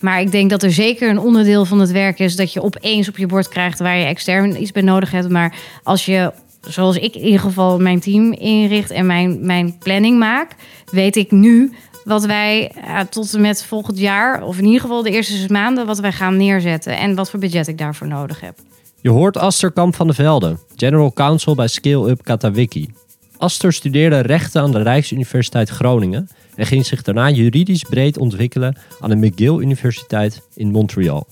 [0.00, 3.08] Maar ik denk dat er zeker een onderdeel van het werk is dat je opeens
[3.08, 5.28] op je bord krijgt waar je extern iets bij nodig hebt.
[5.28, 10.18] Maar als je, zoals ik in ieder geval mijn team inricht en mijn, mijn planning
[10.18, 10.54] maak,
[10.90, 11.72] weet ik nu
[12.04, 15.48] wat wij ja, tot en met volgend jaar, of in ieder geval de eerste zes
[15.48, 18.58] maanden, wat wij gaan neerzetten en wat voor budget ik daarvoor nodig heb.
[19.00, 22.88] Je hoort Aster Kamp van de Velde, General Counsel bij Scale Up Katawiki.
[23.36, 26.28] Aster studeerde rechten aan de Rijksuniversiteit Groningen
[26.60, 31.26] en ging zich daarna juridisch breed ontwikkelen aan de McGill Universiteit in Montreal.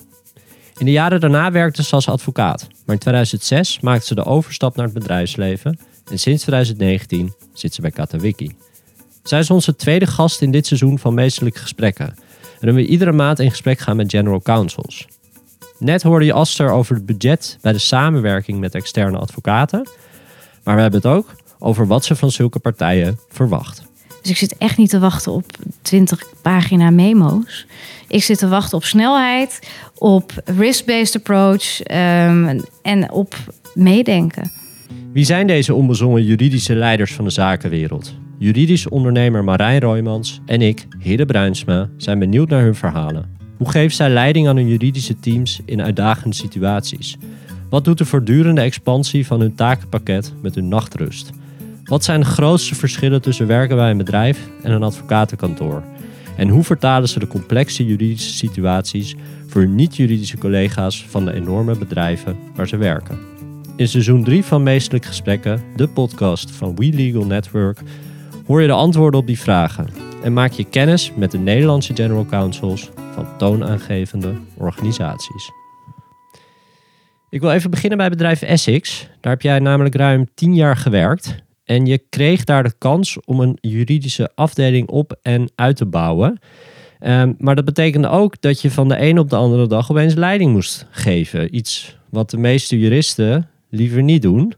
[0.78, 4.76] In de jaren daarna werkte ze als advocaat, maar in 2006 maakte ze de overstap
[4.76, 5.78] naar het bedrijfsleven
[6.10, 8.56] en sinds 2019 zit ze bij Katawiki.
[9.22, 12.14] Zij is onze tweede gast in dit seizoen van Meestelijke Gesprekken.
[12.60, 15.06] En we iedere maand in gesprek gaan met general counsels.
[15.78, 19.88] Net hoorde je Aster over het budget bij de samenwerking met externe advocaten.
[20.64, 23.87] Maar we hebben het ook over wat ze van zulke partijen verwacht.
[24.22, 25.44] Dus ik zit echt niet te wachten op
[25.82, 27.66] 20 pagina memo's.
[28.08, 29.68] Ik zit te wachten op snelheid,
[29.98, 33.34] op risk-based approach ehm, en op
[33.74, 34.50] meedenken.
[35.12, 38.14] Wie zijn deze onbezongen juridische leiders van de zakenwereld?
[38.38, 43.36] Juridisch ondernemer Marijn Roymans en ik, Hidde Bruinsma, zijn benieuwd naar hun verhalen.
[43.56, 47.16] Hoe geeft zij leiding aan hun juridische teams in uitdagende situaties?
[47.70, 51.30] Wat doet de voortdurende expansie van hun takenpakket met hun nachtrust?
[51.88, 55.82] Wat zijn de grootste verschillen tussen werken bij een bedrijf en een advocatenkantoor?
[56.36, 59.14] En hoe vertalen ze de complexe juridische situaties
[59.46, 63.18] voor niet-juridische collega's van de enorme bedrijven waar ze werken?
[63.76, 67.80] In seizoen 3 van Meestelijk Gesprekken, de podcast van We Legal Network,
[68.46, 69.88] hoor je de antwoorden op die vragen
[70.22, 75.50] en maak je kennis met de Nederlandse General Counsels van toonaangevende organisaties.
[77.30, 79.08] Ik wil even beginnen bij bedrijf Essex.
[79.20, 81.46] Daar heb jij namelijk ruim 10 jaar gewerkt.
[81.68, 86.38] En je kreeg daar de kans om een juridische afdeling op en uit te bouwen.
[87.00, 90.14] Um, maar dat betekende ook dat je van de een op de andere dag opeens
[90.14, 91.56] leiding moest geven.
[91.56, 94.54] Iets wat de meeste juristen liever niet doen.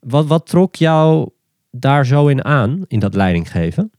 [0.00, 1.28] Wat, wat trok jou
[1.70, 3.90] daar zo in aan, in dat leiding geven?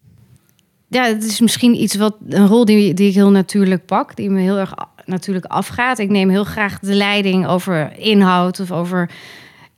[0.87, 4.29] Ja, het is misschien iets wat een rol die, die ik heel natuurlijk pak, die
[4.29, 4.73] me heel erg
[5.05, 5.99] natuurlijk afgaat.
[5.99, 9.09] Ik neem heel graag de leiding over inhoud of over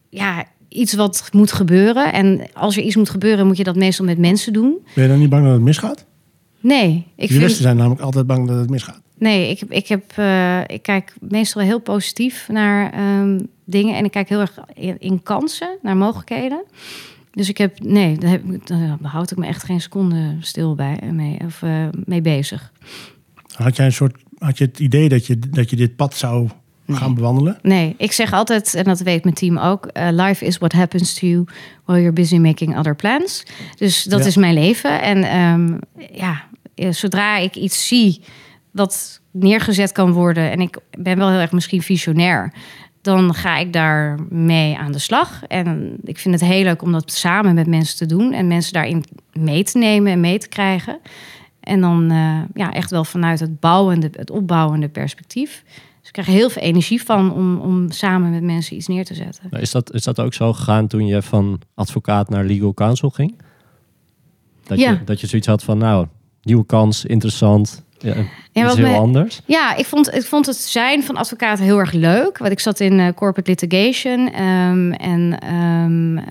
[0.09, 2.13] ja, iets wat moet gebeuren.
[2.13, 4.77] En als er iets moet gebeuren, moet je dat meestal met mensen doen.
[4.95, 6.05] Ben je dan niet bang dat het misgaat?
[6.59, 7.07] Nee.
[7.15, 7.57] Ik Juristen vind...
[7.57, 9.01] zijn namelijk altijd bang dat het misgaat.
[9.17, 13.95] Nee, ik, ik, heb, uh, ik kijk meestal heel positief naar um, dingen.
[13.95, 14.59] En ik kijk heel erg
[14.99, 16.63] in, kansen, naar mogelijkheden.
[17.31, 20.99] Dus ik heb, nee, daar, heb, daar behoud ik me echt geen seconde stil bij
[21.11, 22.71] mee, of, uh, mee bezig.
[23.53, 26.49] Had jij een soort, had je het idee dat je, dat je dit pad zou
[26.87, 27.59] gaan bewandelen?
[27.61, 31.13] Nee, ik zeg altijd, en dat weet mijn team ook: uh, life is what happens
[31.13, 31.45] to you
[31.85, 33.43] while you're busy making other plans.
[33.77, 35.01] Dus dat is mijn leven.
[35.01, 35.79] En um,
[36.11, 36.43] ja,
[36.75, 38.21] zodra ik iets zie
[38.71, 42.53] wat neergezet kan worden, en ik ben wel heel erg misschien visionair,
[43.01, 45.43] dan ga ik daar mee aan de slag.
[45.47, 48.73] En ik vind het heel leuk om dat samen met mensen te doen en mensen
[48.73, 50.99] daarin mee te nemen en mee te krijgen.
[51.59, 55.63] En dan uh, ja, echt wel vanuit het bouwende, het opbouwende perspectief.
[56.13, 59.49] Ik krijg heel veel energie van om, om samen met mensen iets neer te zetten.
[59.51, 63.37] Is dat, is dat ook zo gegaan toen je van advocaat naar legal counsel ging?
[64.63, 64.91] Dat, ja.
[64.91, 66.07] je, dat je zoiets had van, nou,
[66.41, 67.83] nieuwe kans, interessant.
[67.97, 68.15] Ja,
[68.51, 69.41] ja is heel anders.
[69.45, 72.37] Ja, ik vond, ik vond het zijn van advocaat heel erg leuk.
[72.37, 74.41] Want ik zat in uh, corporate litigation.
[74.41, 76.23] Um, en um, uh,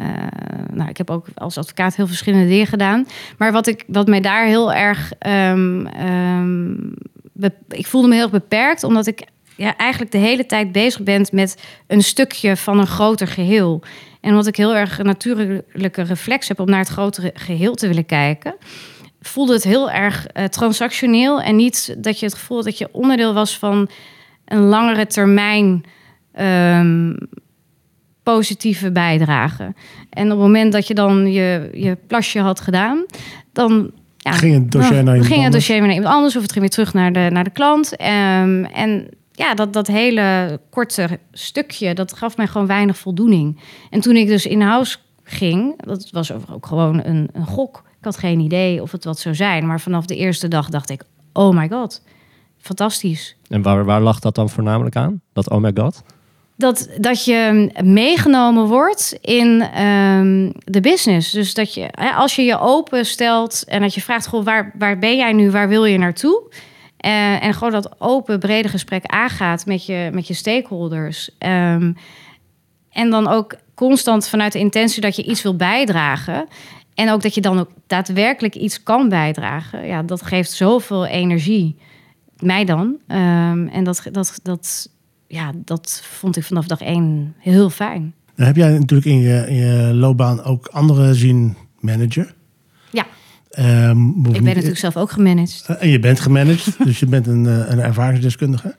[0.73, 3.07] nou, ik heb ook als advocaat heel verschillende dingen gedaan.
[3.39, 5.13] Maar wat, ik, wat mij daar heel erg.
[5.27, 5.89] Um,
[7.69, 11.27] ik voelde me heel erg beperkt, omdat ik ja, eigenlijk de hele tijd bezig ben
[11.33, 13.83] met een stukje van een groter geheel.
[14.21, 17.87] En wat ik heel erg een natuurlijke reflex heb om naar het grotere geheel te
[17.87, 18.55] willen kijken
[19.23, 21.41] voelde het heel erg uh, transactioneel.
[21.41, 23.89] En niet dat je het gevoel had dat je onderdeel was van
[24.45, 25.85] een langere termijn
[26.41, 27.17] um,
[28.23, 29.75] positieve bijdrage.
[30.11, 33.07] En op het moment dat je dan je, je plasje had gedaan,
[33.53, 33.91] dan.
[34.17, 36.65] Ja, ging het dossier naar iemand ging het dossier naar iemand anders of het ging
[36.65, 37.93] weer terug naar de, naar de klant.
[37.93, 39.09] Um, en
[39.43, 43.61] ja, dat, dat hele korte stukje, dat gaf mij gewoon weinig voldoening.
[43.91, 48.19] En toen ik dus in-house ging, dat was ook gewoon een, een gok ik had
[48.19, 49.67] geen idee of het wat zou zijn.
[49.67, 51.03] Maar vanaf de eerste dag dacht ik,
[51.33, 52.03] oh my god,
[52.59, 53.37] fantastisch.
[53.49, 55.21] En waar, waar lag dat dan voornamelijk aan?
[55.33, 56.03] Dat oh my god?
[56.57, 61.31] Dat, dat je meegenomen wordt in um, de business.
[61.31, 64.99] Dus dat je, als je je open stelt en dat je vraagt, goh, waar, waar
[64.99, 66.43] ben jij nu, waar wil je naartoe?
[67.07, 71.31] Uh, en gewoon dat open, brede gesprek aangaat met je, met je stakeholders.
[71.39, 71.97] Um,
[72.91, 76.47] en dan ook constant vanuit de intentie dat je iets wil bijdragen.
[76.95, 79.87] En ook dat je dan ook daadwerkelijk iets kan bijdragen.
[79.87, 81.77] Ja, dat geeft zoveel energie.
[82.39, 82.97] mij dan.
[83.07, 84.91] Ehm, en dat, dat, dat,
[85.27, 88.15] ja, dat vond ik vanaf dag één heel fijn.
[88.37, 92.35] Dan heb jij natuurlijk in je, in je loopbaan ook anderen zien managen.
[93.53, 95.65] Ehm, Ik ben natuurlijk zelf ook gemanaged.
[95.67, 98.75] Eh, En je bent gemanaged, dus je bent een, eh, een ervaringsdeskundige.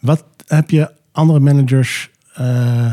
[0.00, 2.92] Wat heb je andere managers eh,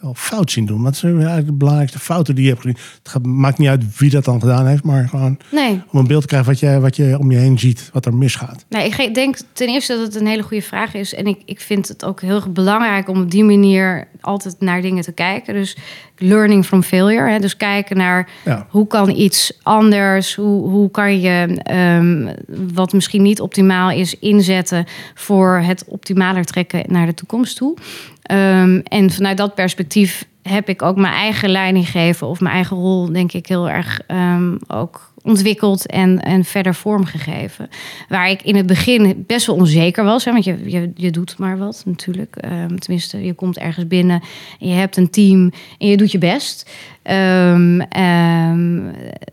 [0.00, 0.82] wel fout zien doen?
[0.82, 2.76] Wat zijn eigenlijk de belangrijkste fouten die je hebt gezien?
[3.02, 6.20] Het maakt niet uit wie dat dan gedaan heeft, maar gewoon Nee, om een beeld
[6.20, 8.64] te krijgen wat je, wat je om je heen ziet, wat er misgaat.
[8.68, 11.14] Nee, ik denk ten eerste dat het een hele goede vraag is.
[11.14, 14.82] En ik, ik vind het ook heel erg belangrijk om op die manier altijd naar
[14.82, 15.54] dingen te kijken.
[15.54, 15.76] Dus
[16.16, 17.30] learning from failure.
[17.30, 17.38] Hè?
[17.38, 18.66] Dus kijken naar Ja.
[18.70, 20.34] hoe kan iets anders?
[20.34, 22.34] Hoe, hoe kan je ehm,
[22.74, 24.84] wat misschien niet optimaal is inzetten
[25.14, 27.76] voor het optimaler trekken naar de toekomst toe?
[28.22, 32.76] Ehm, en vanuit dat perspectief heb ik ook mijn eigen leiding gegeven of mijn eigen
[32.76, 37.68] rol, denk ik, heel erg ehm, ook ontwikkeld en, en verder vormgegeven.
[38.08, 40.24] Waar ik in het begin best wel onzeker was.
[40.24, 42.36] Hè, want je, je, je doet maar wat natuurlijk.
[42.36, 44.22] Ehm, tenminste, je komt ergens binnen
[44.60, 46.70] en je hebt een team en je doet je best.
[47.02, 48.80] Ehm, ehm,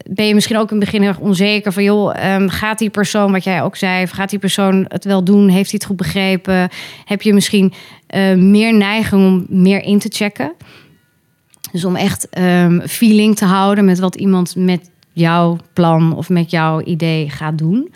[0.09, 1.83] ben je misschien ook in het begin heel erg onzeker van...
[1.83, 2.13] joh,
[2.47, 4.07] gaat die persoon, wat jij ook zei...
[4.07, 5.49] gaat die persoon het wel doen?
[5.49, 6.69] Heeft hij het goed begrepen?
[7.05, 7.73] Heb je misschien
[8.07, 10.51] eh, meer neiging om meer in te checken?
[11.71, 12.27] Dus om echt
[12.85, 17.93] feeling te houden met wat iemand met jouw plan of met jouw idee gaat doen.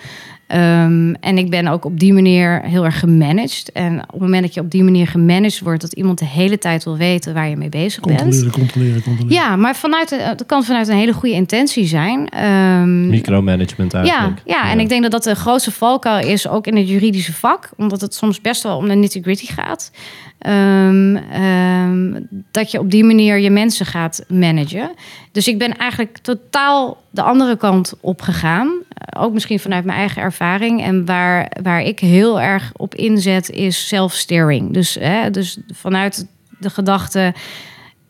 [0.48, 3.72] Ehm, en ik ben ook op die manier heel erg gemanaged.
[3.74, 6.58] En op het moment dat je op die manier gemanaged wordt, dat iemand de hele
[6.58, 8.20] tijd wil weten waar je mee bezig bent.
[8.22, 9.42] Controleren, controleren, controleren.
[9.42, 12.30] Ja, maar vanuit, de- het kan vanuit een hele goede intentie zijn.
[12.30, 14.42] Ehm, Micromanagement ja, eigenlijk.
[14.46, 17.70] ja, en ik denk dat dat de grootste valkuil is, ook in het juridische vak,
[17.78, 19.92] omdat het soms best wel om de nitty-gritty gaat.
[20.38, 22.22] Ehm, ehm,
[22.52, 24.92] dat je op die manier je mensen gaat managen.
[25.32, 28.72] Dus ik ben eigenlijk totaal de andere kant op gegaan.
[29.18, 30.84] Ook misschien vanuit mijn eigen ervaring.
[30.84, 34.74] En waar, waar ik heel erg op inzet is self-steering.
[34.74, 34.98] Dus,
[35.32, 36.28] dus vanuit
[36.60, 37.34] de gedachte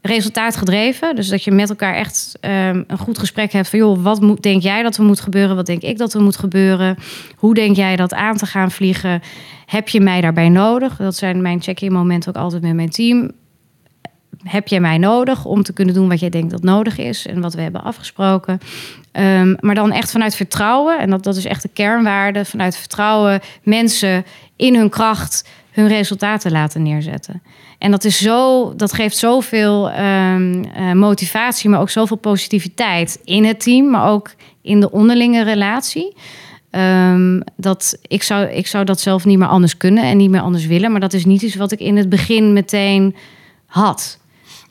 [0.05, 1.15] resultaatgedreven.
[1.15, 3.79] Dus dat je met elkaar echt ehm, een goed gesprek hebt van...
[3.79, 5.55] joh, wat moet, denk jij dat er moet gebeuren?
[5.55, 6.97] Wat denk ik dat er moet gebeuren?
[7.35, 9.21] Hoe denk jij dat aan te gaan vliegen?
[9.65, 10.95] Heb je mij daarbij nodig?
[10.95, 13.31] Dat zijn mijn check-in momenten ook altijd met mijn team.
[14.43, 17.25] Heb jij mij nodig om te kunnen doen wat jij denkt dat nodig is...
[17.25, 18.59] en wat we hebben afgesproken?
[19.11, 20.99] Ehm, maar dan echt vanuit vertrouwen.
[20.99, 22.45] En dat, dat is echt de kernwaarde.
[22.45, 24.25] Vanuit vertrouwen mensen
[24.55, 27.41] in hun kracht hun resultaten laten neerzetten.
[27.77, 33.45] En dat, is zo, dat geeft zoveel ehm, eh, motivatie, maar ook zoveel positiviteit in
[33.45, 34.31] het team, maar ook
[34.61, 36.15] in de onderlinge relatie.
[36.75, 40.41] Ehm, dat ik zou, ik zou dat zelf niet meer anders kunnen en niet meer
[40.41, 40.91] anders willen.
[40.91, 43.15] Maar dat is niet iets wat ik in het begin meteen
[43.65, 44.19] had.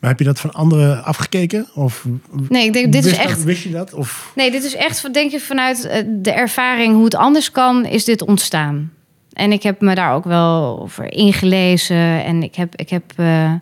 [0.00, 1.66] Maar heb je dat van anderen afgekeken?
[1.74, 2.06] Of
[2.48, 3.44] Nee, ik denk, dit is wist, echt.
[3.44, 3.94] wist je dat?
[3.94, 7.84] Of Nee, dit is echt, denk je, vanuit eh, de ervaring hoe het anders kan,
[7.84, 8.92] is dit ontstaan.
[9.32, 12.24] En ik heb me daar ook wel over ingelezen.
[12.24, 13.52] En ik heb, ik heb eh,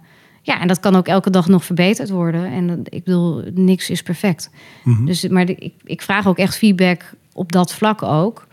[0.42, 2.44] ja, en dat kan ook elke dag nog verbeterd worden.
[2.52, 4.50] En ik bedoel, niks is perfect.
[4.84, 5.04] Mhm.
[5.04, 8.46] Dus, maar ik, ik vraag ook echt feedback op dat vlak ook.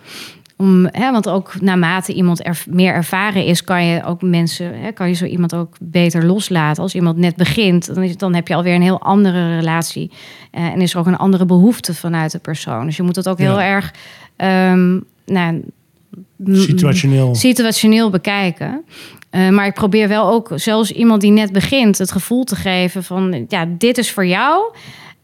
[0.58, 4.92] Om, hè, want ook naarmate iemand er, meer ervaren is, kan je ook mensen, hè,
[4.92, 6.84] kan je zo iemand ook beter loslaten.
[6.84, 10.12] Als iemand net begint, dan, is, dan heb je alweer een heel andere relatie.
[10.52, 12.86] Eh, en is er ook een andere behoefte vanuit de persoon.
[12.86, 13.66] Dus je moet het ook heel Ja.
[13.66, 13.94] erg
[14.36, 15.62] ehm, nou,
[16.52, 17.36] situationeel?
[17.36, 18.84] situationeel bekijken.
[19.30, 23.04] Eh, maar ik probeer wel ook, zelfs iemand die net begint, het gevoel te geven
[23.04, 24.74] van, ja, dit is voor jou.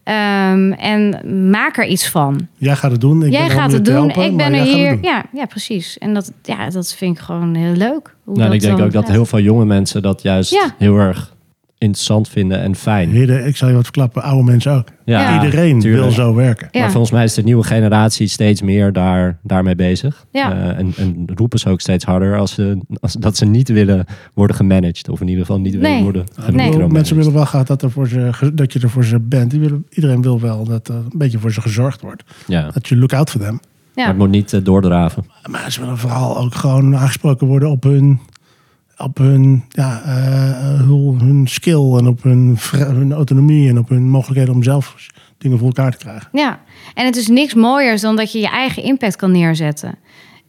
[0.06, 1.20] Ehm, en
[1.50, 2.46] maak er iets van.
[2.56, 3.22] Jij gaat het doen.
[3.24, 4.00] Ik Jij ben er om gaat het te doen.
[4.04, 4.98] helpen, ik ben er hier.
[5.02, 5.98] Ja, ja, precies.
[5.98, 8.14] En dat, ja, dat vind ik gewoon heel leuk.
[8.24, 9.12] Hoe Nou, dat ik denk dan- ook dat ja.
[9.12, 10.74] heel veel jonge mensen dat juist Ja.
[10.78, 11.34] heel erg
[11.78, 13.10] interessant vinden en fijn.
[13.10, 14.88] Heren, ik zal je wat verklappen, oude mensen ook.
[15.04, 15.44] Ja.
[15.44, 16.02] Iedereen tuurlijk.
[16.02, 16.68] wil zo werken.
[16.70, 16.80] Ja.
[16.80, 20.26] Maar volgens mij is de nieuwe generatie steeds meer daar, daarmee bezig.
[20.32, 20.52] Ja.
[20.52, 24.04] Eh, en, en roepen ze ook steeds harder als ze, als, dat ze niet willen
[24.34, 25.08] worden gemanaged.
[25.08, 26.02] Of in ieder geval niet willen Nee.
[26.02, 26.92] worden gemicromanaged.
[26.92, 29.50] Mensen willen wel graag dat, er voor ze, dat je er voor ze bent.
[29.50, 32.22] Die willen, iedereen wil wel dat er een beetje voor ze gezorgd wordt.
[32.46, 32.70] Ja.
[32.70, 33.52] Dat je look out voor them.
[33.52, 34.06] Maar Ja.
[34.10, 35.24] het moet niet eh, doordraven.
[35.50, 38.20] Maar ze willen vooral ook gewoon aangesproken worden op hun,
[38.96, 44.08] op hun, ja, eh, hun, hun skill en op hun, hun autonomie en op hun
[44.08, 45.06] mogelijkheden om zelf
[45.38, 46.28] dingen voor elkaar te krijgen.
[46.32, 46.60] Ja,
[46.94, 49.94] en het is niks mooiers dan dat je je eigen impact kan neerzetten.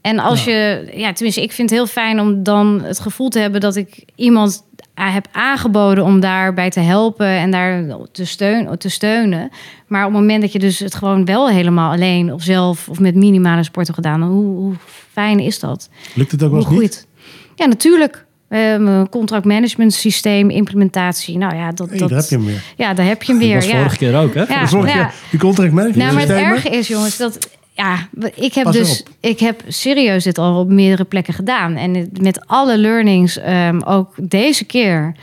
[0.01, 3.39] En als je, ja, tenminste, ik vind het heel fijn om dan het gevoel te
[3.39, 4.63] hebben dat ik iemand
[4.99, 9.49] a- heb aangeboden om daarbij te helpen en daar te, steun, te steunen.
[9.87, 12.99] Maar op het moment dat je dus het gewoon wel helemaal alleen of zelf of
[12.99, 14.73] met minimale sport hebt gedaan, hoe, hoe
[15.11, 15.89] fijn is dat?
[16.15, 16.95] Lukt het ook wel Hoe eens niet?
[16.95, 17.07] goed?
[17.55, 18.25] Ja, natuurlijk.
[18.47, 21.37] We hebben een contractmanagement systeem, implementatie.
[21.37, 22.63] Nou ja, dat, Hey, dat, daar heb je hem weer.
[22.75, 23.57] ja, daar heb je hem Dat weer.
[23.57, 23.77] was ja.
[23.77, 24.43] vorige keer ook, hè?
[24.43, 25.03] Ja, Vorige ja.
[25.05, 28.75] keer, die contract management Nou, maar het erge is, jongens, dat ja, ik heb Pas
[28.75, 29.07] dus op.
[29.19, 31.75] ik heb serieus dit al op meerdere plekken gedaan.
[31.75, 35.15] En met alle learnings, ehm, ook deze keer,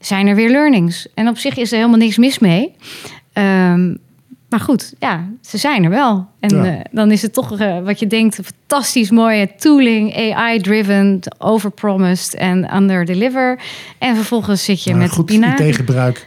[0.00, 1.06] zijn er weer learnings.
[1.14, 2.72] En op zich is er helemaal niks mis mee.
[3.32, 3.94] Ehm,
[4.52, 6.26] maar goed, ja, ze zijn er wel.
[6.40, 6.64] En Ja.
[6.64, 12.34] eh, dan is het toch eh, wat je denkt, een fantastisch mooie tooling, AI-driven, overpromised
[12.34, 13.58] en under-deliver.
[13.98, 15.58] En vervolgens zit je Maar met goed Pina.
[15.58, 16.26] IT-gebruik.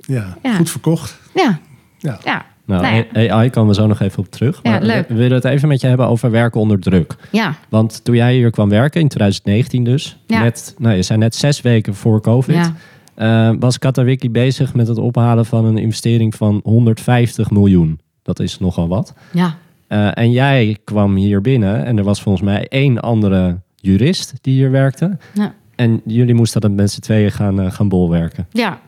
[0.00, 0.54] Ja, Ja.
[0.54, 1.18] goed verkocht.
[1.34, 1.58] Ja,
[1.98, 2.18] Ja.
[2.24, 3.30] ja, Nou, Nou ja.
[3.34, 4.60] AI komen we zo nog even op terug.
[4.62, 5.08] Ja, Maar we- leuk.
[5.08, 7.14] we willen het even met je hebben over werken onder druk.
[7.30, 10.42] ja, Want toen jij hier kwam werken, in 2019 dus, Ja.
[10.42, 12.70] net, nou, je zei net zes weken voor COVID,
[13.14, 18.00] eh, was Katawiki bezig met het ophalen van een investering van 150 miljoen.
[18.22, 19.14] Dat is nogal wat.
[19.32, 19.56] ja.
[19.88, 24.54] Eh, en jij kwam hier binnen en er was volgens mij één andere jurist die
[24.54, 25.18] hier werkte.
[25.34, 25.54] ja.
[25.74, 28.46] En jullie moesten dat met z'n tweeën gaan, eh, gaan bolwerken.
[28.50, 28.80] Ja.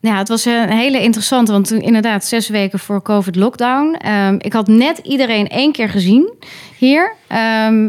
[0.00, 3.94] Ja, het was een hele interessante, want toen inderdaad zes weken voor COVID-lockdown.
[3.98, 6.32] Ehm, ik had net iedereen één keer gezien
[6.78, 7.14] hier.
[7.28, 7.38] Ehm,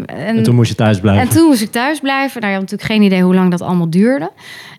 [0.05, 1.23] en, En toen moest je thuis blijven.
[1.23, 2.41] en toen moest ik thuis blijven.
[2.41, 4.31] Nou, je had natuurlijk geen idee hoe lang dat allemaal duurde.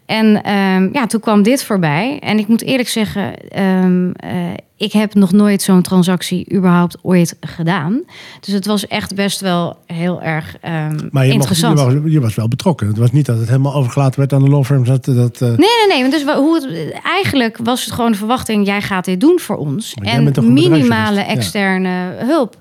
[0.07, 2.19] En ehm, ja, toen kwam dit voorbij.
[2.21, 4.31] En ik moet eerlijk zeggen, ehm, eh,
[4.77, 8.03] ik heb nog nooit zo'n transactie überhaupt ooit gedaan.
[8.41, 11.81] Dus het was echt best wel heel erg ehm, Maar je, je, interessant.
[11.81, 12.87] was, je was wel betrokken.
[12.87, 14.89] Het was niet dat het helemaal overgelaten werd aan de law firms.
[14.89, 15.57] Dat, dat, eh, Nee,
[15.89, 16.11] nee, nee.
[16.11, 19.95] Dus hoe het, eigenlijk was het gewoon de verwachting: jij gaat dit doen voor ons.
[19.95, 21.21] En minimale?
[21.21, 21.27] Ja.
[21.27, 22.57] externe hulp.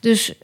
[0.00, 0.34] Dus,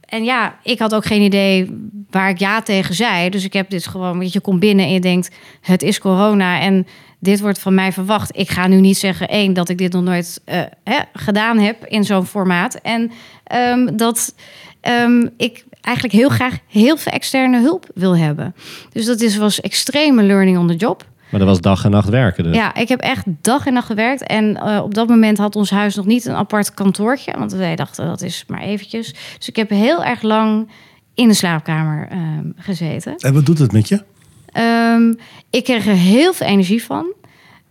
[0.00, 3.30] en ja, ik had ook geen idee waar ik ja tegen zei.
[3.30, 6.86] Dus ik heb dit gewoon, je komt binnen en je denkt: het is corona en
[7.18, 8.38] dit wordt van mij verwacht.
[8.38, 11.84] Ik ga nu niet zeggen, één, dat ik dit nog nooit eh, hè, gedaan heb
[11.84, 12.74] in zo'n formaat.
[12.74, 13.10] En
[13.44, 14.34] ehm, dat
[14.80, 18.54] ehm, ik eigenlijk heel graag heel veel externe hulp wil hebben.
[18.92, 21.04] Dus dat is, was extreme learning on the job.
[21.30, 22.56] Maar dat was dag en nacht werken dus.
[22.56, 24.26] Ja, ik heb echt dag en nacht gewerkt.
[24.26, 27.34] En eh, op dat moment had ons huis nog niet een apart kantoortje.
[27.38, 29.14] Want wij dachten, dat is maar eventjes.
[29.38, 30.68] Dus ik heb heel erg lang
[31.14, 33.16] in de slaapkamer ehm, gezeten.
[33.16, 34.02] En wat doet het met je?
[34.46, 35.12] Ehm,
[35.50, 37.12] ik kreeg er heel veel energie van.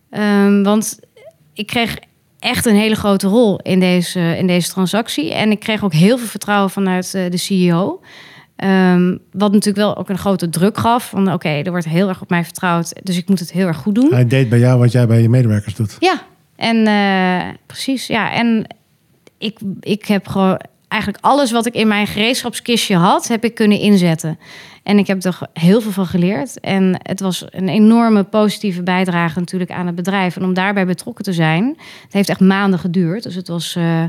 [0.10, 1.00] Ehm, want
[1.54, 1.98] ik kreeg
[2.40, 5.34] echt een hele grote rol in deze, in deze transactie.
[5.34, 8.02] En ik kreeg ook heel veel vertrouwen vanuit eh, de CEO.
[9.32, 11.10] Wat natuurlijk wel ook een grote druk gaf.
[11.10, 12.94] Van oké, er wordt heel erg op mij vertrouwd.
[13.04, 14.14] Dus ik moet het heel erg goed doen.
[14.14, 15.98] Hij deed bij jou wat jij bij je medewerkers doet.
[16.00, 16.22] Ja,
[16.56, 18.08] en eh, precies.
[18.08, 18.68] Ja, en
[19.38, 20.60] ik, ik heb gewoon
[20.94, 24.40] eigenlijk alles wat ik in mijn gereedschapskistje had, heb ik kunnen inzetten.
[24.84, 26.60] En ik heb er heel veel van geleerd.
[26.60, 30.36] En het was een enorme positieve bijdrage natuurlijk aan het bedrijf.
[30.36, 33.24] En om daarbij betrokken te zijn, het heeft echt maanden geduurd.
[33.24, 34.04] Dus het was eh,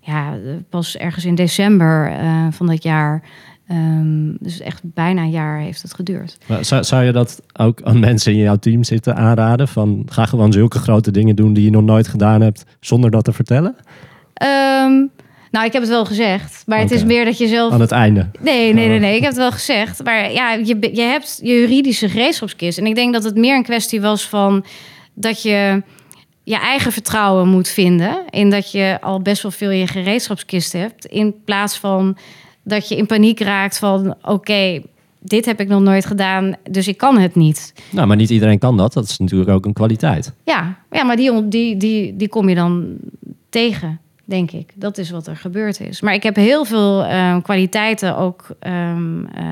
[0.00, 0.34] ja,
[0.68, 3.22] pas ergens in december eh, van dat jaar.
[3.66, 6.38] Ehm, dus echt bijna een jaar heeft het geduurd.
[6.46, 9.68] Maar zou, zou je dat ook aan mensen in jouw team zitten aanraden?
[9.68, 13.24] Van ga gewoon zulke grote dingen doen die je nog nooit gedaan hebt, zonder dat
[13.24, 13.76] te vertellen?
[14.34, 15.06] Ehm,
[15.50, 17.92] nou, ik heb het wel gezegd, maar het is meer dat je zelf Aan het
[17.92, 18.30] einde.
[18.40, 19.16] Nee, nee, nee, nee.
[19.16, 20.04] Ik heb het wel gezegd.
[20.04, 22.78] Maar ja, je, je hebt je juridische gereedschapskist.
[22.78, 24.64] En ik denk dat het meer een kwestie was van
[25.14, 25.82] dat je
[26.42, 28.22] je eigen vertrouwen moet vinden.
[28.30, 31.04] In dat je al best wel veel je gereedschapskist hebt.
[31.04, 32.16] In plaats van
[32.64, 34.82] dat je in paniek raakt van oké,
[35.20, 37.74] dit heb ik nog nooit gedaan, dus ik kan het niet.
[37.90, 38.92] Nou, maar niet iedereen kan dat.
[38.92, 40.32] Dat is natuurlijk ook een kwaliteit.
[40.44, 42.96] Ja, ja maar die, die, die, die kom je dan
[43.48, 44.00] tegen,
[44.30, 44.72] denk ik.
[44.74, 46.00] Dat is wat er gebeurd is.
[46.00, 48.46] Maar ik heb heel veel eh, kwaliteiten ook...
[48.58, 49.44] ehm, eh,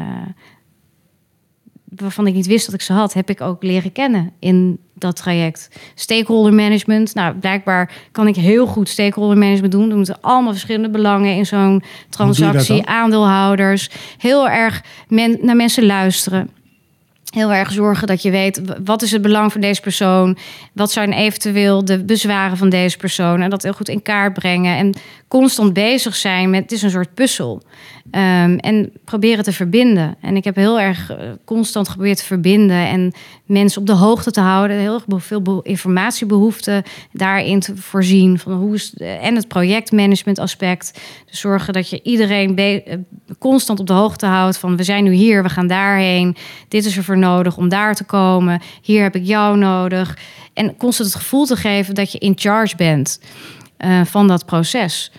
[1.84, 5.16] waarvan ik niet wist dat ik ze had, heb ik ook leren kennen in dat
[5.16, 5.70] traject.
[5.94, 7.14] Stakeholder management.
[7.14, 9.90] Nou, blijkbaar kan ik heel goed stakeholder management doen.
[9.90, 12.86] Er moeten allemaal verschillende belangen in zo'n transactie.
[12.86, 13.90] Aandeelhouders.
[14.18, 16.50] Heel erg men, naar mensen luisteren.
[17.30, 20.38] Heel erg zorgen dat je weet wat is het belang van deze persoon.
[20.72, 23.40] Wat zijn eventueel de bezwaren van deze persoon.
[23.40, 24.76] En dat heel goed in kaart brengen.
[24.76, 24.94] En
[25.28, 26.62] constant bezig zijn met.
[26.62, 27.62] Het is een soort puzzel.
[28.10, 30.16] Ehm, en proberen te verbinden.
[30.20, 32.86] En ik heb heel erg eh, constant geprobeerd te verbinden.
[32.86, 33.12] En
[33.44, 34.76] mensen op de hoogte te houden.
[34.76, 36.82] Heel veel be- informatiebehoeften
[37.12, 38.38] daarin te voorzien.
[38.38, 41.00] Van hoe is, en het projectmanagement aspect.
[41.30, 42.96] Dus zorgen dat je iedereen eh,
[43.38, 44.58] constant op de hoogte houdt.
[44.58, 46.36] Van we zijn nu hier, we gaan daarheen.
[46.68, 48.60] Dit is er voor nodig om daar te komen.
[48.82, 50.18] Hier heb ik jou nodig.
[50.52, 53.20] En constant het gevoel te geven dat je in charge bent
[53.78, 55.12] eh, van dat proces.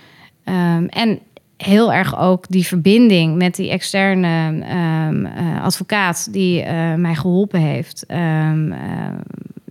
[0.43, 1.19] Ehm, en
[1.57, 7.59] heel erg ook die verbinding met die externe ehm, eh, advocaat die eh, mij geholpen
[7.59, 8.05] heeft.
[8.05, 8.79] ehm, eh,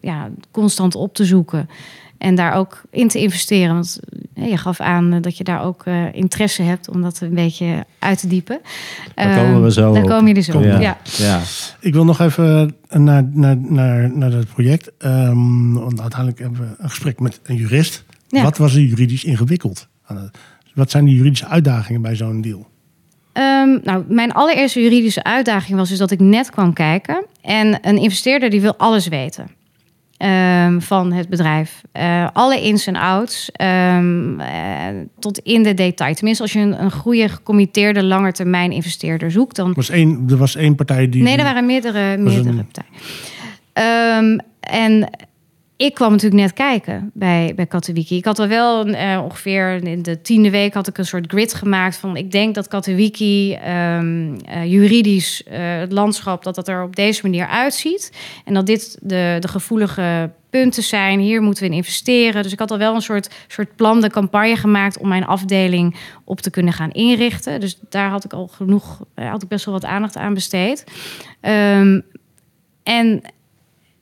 [0.00, 1.68] ja, constant op te zoeken.
[2.18, 3.74] En daar ook in te investeren.
[3.74, 4.00] Want
[4.34, 8.20] je gaf aan dat je daar ook eh, interesse hebt om dat een beetje uit
[8.20, 8.60] te diepen.
[9.14, 10.08] Daar komen we zo Daar op.
[10.08, 10.64] komen jullie zo op.
[10.64, 10.80] Ja.
[10.80, 10.96] Ja.
[11.16, 11.40] ja.
[11.80, 14.90] Ik wil nog even naar, naar, naar, naar dat project.
[14.98, 18.04] Ehm, want uiteindelijk hebben we een gesprek met een jurist.
[18.28, 18.42] Ja.
[18.42, 19.88] Wat was er juridisch ingewikkeld?
[20.06, 20.38] het-
[20.74, 22.66] wat zijn de juridische uitdagingen bij zo'n deal?
[23.32, 27.24] Ehm, nou, mijn allereerste juridische uitdaging was dus dat ik net kwam kijken.
[27.42, 29.56] En een investeerder die wil alles weten.
[30.16, 31.80] ehm, van het bedrijf.
[31.92, 33.50] Eh, alle ins en outs.
[33.52, 34.86] ehm, eh,
[35.18, 36.14] tot in de detail.
[36.14, 40.56] Tenminste, als je een, een goede, gecommitteerde, langetermijn investeerder zoekt, dan was één, er was
[40.56, 41.22] één partij die...
[41.22, 42.66] Nee, er waren meerdere, meerdere een-
[43.72, 44.44] partijen.
[44.60, 45.10] En
[45.78, 48.16] ik kwam natuurlijk net kijken bij, bij Katowiki.
[48.16, 51.54] Ik had al wel eh, ongeveer in de tiende week had ik een soort grid
[51.54, 54.00] gemaakt van ik denk dat Katowiki eh,
[54.64, 58.12] juridisch eh, het landschap dat dat er op deze manier uitziet
[58.44, 61.20] en dat dit de, de gevoelige punten zijn.
[61.20, 62.42] Hier moeten we in investeren.
[62.42, 65.96] Dus ik had al wel een soort, soort plan de campagne gemaakt om mijn afdeling
[66.24, 67.60] op te kunnen gaan inrichten.
[67.60, 70.84] Dus daar had ik al genoeg, had ik best wel wat aandacht aan besteed.
[71.40, 72.00] Ehm,
[72.82, 73.22] en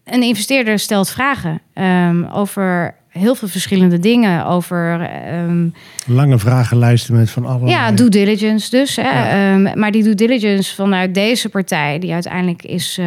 [0.06, 4.46] een investeerder stelt vragen ehm, over heel veel verschillende dingen.
[4.46, 5.68] Over ehm,
[6.06, 7.70] Lange vragenlijsten met van allerlei...
[7.70, 8.96] ja, due diligence dus.
[8.96, 9.02] Hè.
[9.02, 13.00] Ehm, maar die due diligence vanuit deze partij, die uiteindelijk is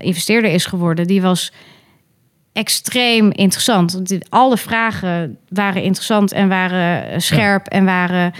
[0.00, 1.52] investeerder is geworden, die was
[2.58, 4.18] extreem interessant.
[4.28, 8.32] Alle vragen waren interessant en waren eh, scherp en waren.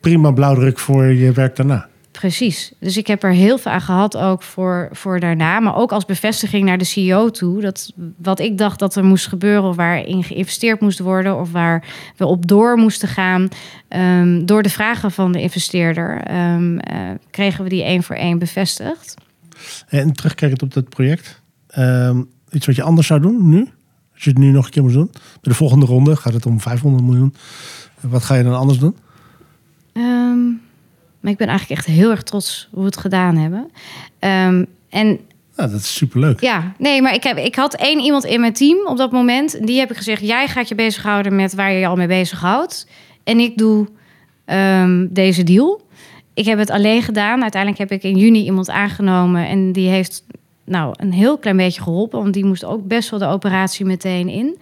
[0.00, 1.88] Prima blauwdruk voor je werk daarna.
[2.18, 2.72] Precies.
[2.80, 5.60] Dus ik heb er heel veel aan gehad ook voor, voor daarna.
[5.60, 7.60] Maar ook als bevestiging naar de CEO toe.
[7.60, 9.68] Dat wat ik dacht dat er moest gebeuren...
[9.68, 11.40] of waarin geïnvesteerd moest worden...
[11.40, 11.84] of waar
[12.16, 13.48] we op door moesten gaan...
[13.88, 16.20] ehm, door de vragen van de investeerder...
[16.22, 19.14] ehm, eh, kregen we die één voor één bevestigd.
[19.88, 21.42] En terugkijkend op dat project.
[21.68, 23.70] ehm, iets wat je anders zou doen nu?
[24.14, 25.10] Als je het nu nog een keer moet doen.
[25.12, 27.34] Bij de volgende ronde gaat het om 500 miljoen.
[28.00, 28.96] Wat ga je dan anders doen?
[31.20, 33.70] Maar ik ben eigenlijk echt heel erg trots hoe we het gedaan hebben.
[34.18, 35.06] Ehm, en
[35.56, 36.40] Nou, dat is superleuk.
[36.40, 39.58] Ja, nee, maar ik, heb, ik had één iemand in mijn team op dat moment.
[39.58, 42.06] En Die heb ik gezegd, jij gaat je bezighouden met waar je je al mee
[42.06, 42.86] bezighoudt.
[43.24, 43.88] En ik doe
[44.44, 45.86] ehm, deze deal.
[46.34, 47.42] Ik heb het alleen gedaan.
[47.42, 49.46] Uiteindelijk heb ik in juni iemand aangenomen.
[49.46, 50.24] En die heeft
[50.64, 52.22] nou een heel klein beetje geholpen.
[52.22, 54.58] Want die moest ook best wel de operatie meteen in.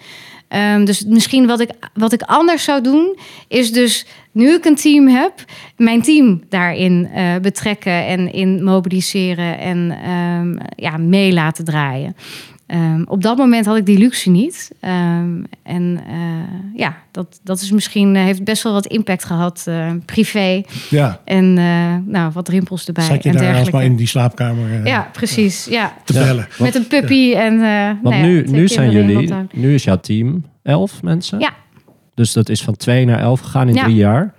[0.48, 4.76] Ehm, dus misschien wat ik, wat ik anders zou doen, is dus nu ik een
[4.76, 5.32] team heb,
[5.76, 12.16] mijn team daarin eh, betrekken en in mobiliseren en ehm, ja, mee laten draaien.
[12.66, 14.70] Ehm, op dat moment had ik die luxe niet.
[14.80, 16.14] Ehm, en eh,
[16.80, 20.62] ja, dat, dat is misschien, eh, heeft best wel wat impact gehad, eh, privé.
[20.90, 23.72] Ja, En eh, nou, wat rimpels erbij zat je en daar dergelijke.
[23.72, 25.64] alsmaar in die slaapkamer Ja, precies.
[25.64, 25.92] Ja.
[26.04, 26.24] te Ja.
[26.24, 26.46] bellen.
[26.58, 27.52] Met een puppy en.
[27.62, 31.38] eh Want nou ja, nu, twee nu zijn jullie, nu is jouw team 11 mensen.
[31.38, 31.50] Ja.
[32.14, 33.82] Dus dat is van 2 naar 11 gegaan in Ja.
[33.82, 34.34] drie jaar.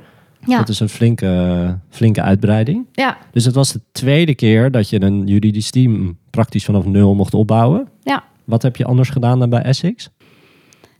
[0.47, 2.85] Ja, Dat is een flinke, flinke uitbreiding.
[2.91, 7.15] ja, Dus het was de tweede keer dat je een juridisch team praktisch vanaf nul
[7.15, 7.87] mocht opbouwen.
[8.03, 8.23] ja.
[8.43, 10.09] Wat heb je anders gedaan dan bij Essex?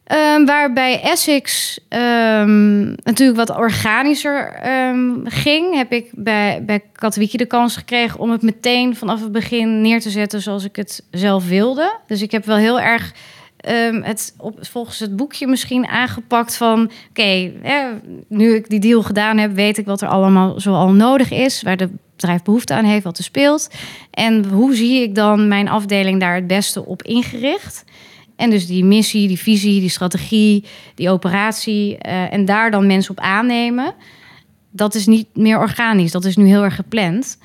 [0.03, 6.83] Ehm, waarbij Essex ehm, natuurlijk wat organischer ehm, ging, heb ik bij, bij
[7.31, 11.03] de kans gekregen om het meteen vanaf het begin neer te zetten zoals ik het
[11.11, 11.99] zelf wilde.
[12.07, 13.13] Dus ik heb wel heel erg
[13.67, 16.91] ehm, het op, volgens het boekje misschien aangepakt van...
[17.09, 17.51] oké,
[18.27, 21.61] nu ik die deal gedaan heb, weet ik wat er allemaal zoal nodig is...
[21.61, 23.69] waar de bedrijf behoefte aan heeft, wat er speelt.
[24.11, 27.83] En hoe zie ik dan mijn afdeling daar het beste op ingericht...
[28.37, 31.97] En dus die missie, die visie, die strategie, die operatie.
[31.97, 33.93] eh, en daar dan mensen op aannemen.
[34.71, 36.11] Dat is niet meer organisch.
[36.11, 37.37] Dat is nu heel erg gepland.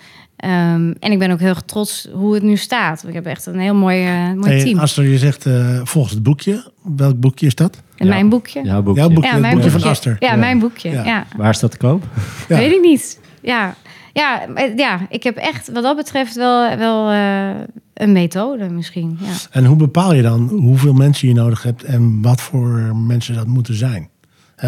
[0.43, 3.05] Ehm, en ik ben ook heel erg trots hoe het nu staat.
[3.09, 4.79] Ik heb echt een heel mooi, eh, mooi Hey, team.
[4.79, 6.71] Aster, je zegt eh, volgens het boekje.
[6.97, 7.83] Welk boekje is dat?
[7.97, 8.07] Ja.
[8.07, 8.63] mijn boekje.
[8.63, 9.01] Jouw boekje.
[9.01, 9.81] Jouw boekje, Ja, mijn boekje boekje.
[9.81, 10.17] van Aster.
[10.19, 10.91] Ja, mijn boekje.
[10.91, 11.05] Ja.
[11.05, 11.27] Ja.
[11.37, 12.05] Waar is dat te koop?
[12.49, 12.57] Ja.
[12.57, 13.21] Weet ik niet.
[13.43, 13.75] Ja.
[14.13, 17.51] Ja, maar- ja, ik heb echt wat dat betreft wel, wel eh,
[17.95, 19.19] een methode misschien.
[19.21, 19.33] Ja.
[19.51, 23.47] En hoe bepaal je dan hoeveel mensen je nodig hebt en wat voor mensen dat
[23.47, 24.09] moeten zijn?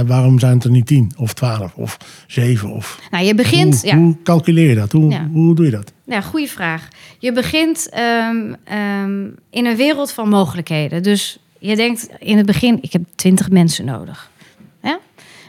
[0.03, 2.71] Waarom zijn het er niet tien of twaalf of zeven?
[2.71, 3.81] Of, Nou, je begint...
[3.81, 3.97] hoe, ja.
[3.97, 4.93] hoe calculeer je dat?
[4.93, 5.29] Hoe, Ja.
[5.33, 5.93] hoe doe je dat?
[6.05, 6.89] Ja, goede vraag.
[7.19, 11.03] Je begint ehm, ehm, in een wereld van mogelijkheden.
[11.03, 14.31] Dus je denkt in het begin, ik heb twintig mensen nodig.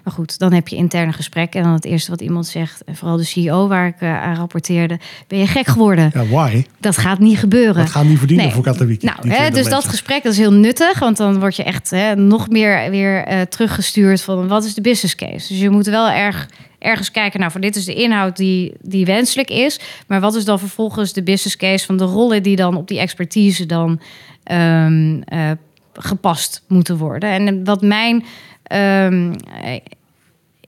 [0.05, 1.59] Maar goed, dan heb je interne gesprekken.
[1.59, 4.35] En dan het eerste wat iemand zegt, en vooral de CEO waar ik eh, aan
[4.35, 4.99] rapporteerde...
[5.27, 6.11] ben je gek geworden?
[6.13, 6.65] Ja, why?
[6.79, 7.75] Dat gaat niet gebeuren.
[7.75, 8.53] Wat gaan die verdienen Nee.
[8.53, 9.05] voor Katowiki?
[9.05, 11.89] Nou, hè, 20 dus dat gesprek dat is heel nuttig, want dan word je echt
[11.89, 15.47] hè, nog meer weer eh, teruggestuurd van wat is de business case.
[15.47, 19.05] Dus je moet wel erg, ergens kijken, nou, voor dit is de inhoud die, die
[19.05, 22.75] wenselijk is, maar wat is dan vervolgens de business case van de rollen die dan
[22.75, 23.99] op die expertise dan
[24.43, 25.51] ehm, eh,
[25.93, 27.29] gepast moeten worden.
[27.29, 28.23] En wat mijn
[28.63, 29.79] ehm, eh,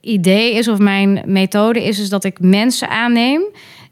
[0.08, 3.42] idee is of mijn methode is, is dat ik mensen aanneem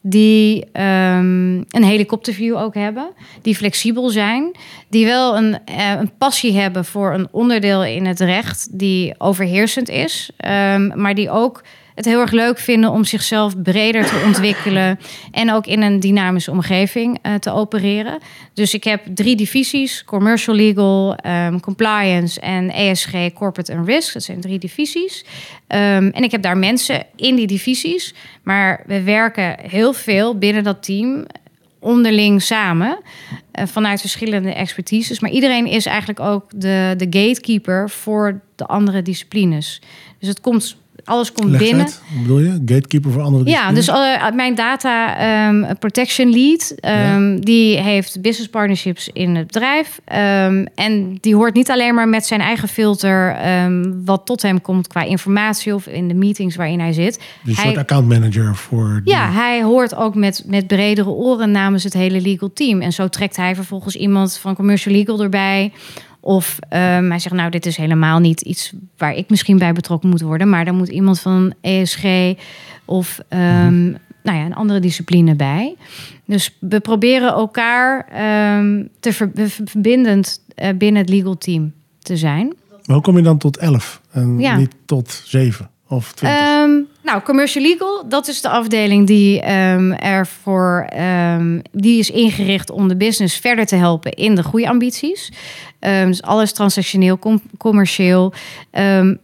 [0.09, 3.09] die ehm, een helikopterview ook hebben,
[3.43, 4.57] die flexibel zijn,
[4.89, 9.89] die wel een, eh, een passie hebben voor een onderdeel in het recht die overheersend
[9.89, 11.63] is, ehm, maar die ook
[11.97, 14.99] het heel erg leuk vinden om zichzelf breder te ontwikkelen
[15.31, 18.19] en ook in een dynamische omgeving eh, te opereren.
[18.55, 24.13] Dus ik heb drie divisies: commercial legal, ehm, compliance en ESG, corporate and risk.
[24.13, 25.25] Dat zijn drie divisies.
[25.67, 30.65] Ehm, en ik heb daar mensen in die divisies, maar we werken heel veel binnen
[30.65, 31.27] dat team
[31.79, 32.99] onderling samen
[33.53, 35.21] eh, vanuit verschillende expertises.
[35.21, 39.81] Maar iedereen is eigenlijk ook de, de gatekeeper voor de andere disciplines.
[40.19, 41.81] Dus het komt alles komt Leg binnen.
[41.85, 42.01] uit.
[42.23, 42.51] Bedoel je?
[42.67, 48.49] Gatekeeper voor andere Ja, dus eh, mijn data ehm, protection lead, ehm, die heeft business
[48.51, 50.01] partnerships in het bedrijf.
[50.05, 53.37] Ehm, en die hoort niet alleen maar met zijn eigen filter
[54.05, 57.21] wat tot hem komt qua informatie of in de meetings waarin hij zit.
[57.43, 59.01] Dus een soort account manager voor...
[59.05, 62.81] die- Ja, hij hoort ook met, met bredere oren namens het hele legal team.
[62.81, 65.73] En zo trekt hij vervolgens iemand van commercial legal erbij.
[66.27, 70.09] Of ehm, hij zegt, nou, dit is helemaal niet iets waar ik misschien bij betrokken
[70.09, 70.49] moet worden.
[70.49, 72.05] Maar dan moet iemand van ESG
[72.85, 73.85] of ehm,
[74.23, 75.77] nou ja, een andere discipline bij.
[76.25, 79.31] Dus we proberen elkaar ehm, te ver-
[79.65, 82.47] verbindend eh, binnen het legal team te zijn.
[82.85, 84.57] Maar hoe kom je dan tot 11 en Ja.
[84.57, 86.39] niet tot 7 of 20?
[86.39, 86.71] Ehm,
[87.03, 92.89] nou, commercial legal, dat is de afdeling die ehm ervoor ehm, die is ingericht om
[92.89, 95.33] de business verder te helpen in de groeiambities.
[95.81, 98.33] Dus alles transactioneel, com- commercieel.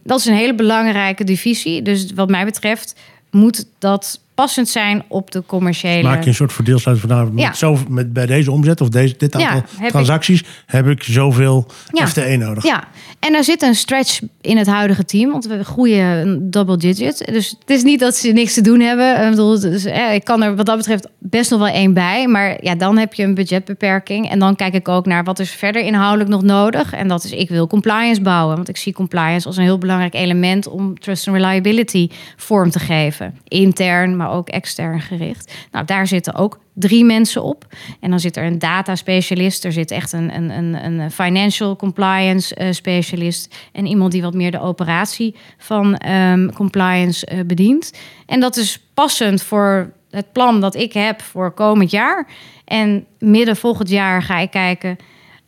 [0.03, 1.81] Dat is een hele belangrijke divisie.
[1.81, 2.95] Dus wat mij betreft
[3.31, 6.03] moet dat passend zijn op de commerciële.
[6.03, 9.15] Maak je een soort verdeelsluiting van nou, met zo, met, bij deze omzet of deze,
[9.17, 11.65] dit aantal heb ik- transacties heb ik zoveel.
[12.05, 12.63] FTE nodig.
[12.63, 12.83] Ja,
[13.19, 17.25] en er zit een stretch in het huidige team, want we groeien een double digit.
[17.31, 19.23] Dus het is niet dat ze niks te doen hebben.
[19.23, 22.27] Ik, bedoel, dus, eh, ik kan er wat dat betreft best nog wel één bij.
[22.27, 24.29] Maar ja, dan heb je een budgetbeperking.
[24.29, 26.93] En dan kijk ik ook naar wat is verder inhoudelijk nog nodig.
[26.93, 28.55] En dat is, ik wil compliance bouwen.
[28.55, 32.79] Want ik zie compliance als een heel belangrijk element om trust and reliability vorm te
[32.79, 33.37] geven.
[33.47, 35.53] Intern, ook extern gericht.
[35.71, 37.67] Nou, daar zitten ook drie mensen op.
[37.99, 39.65] En dan zit er een data specialist.
[39.65, 43.55] Er zit echt een, een, een, een financial compliance eh, specialist.
[43.71, 47.93] En iemand die wat meer de operatie van ehm, compliance eh, bedient.
[48.25, 52.27] En dat is passend voor het plan dat ik heb voor komend jaar.
[52.65, 54.97] En midden volgend jaar ga ik kijken.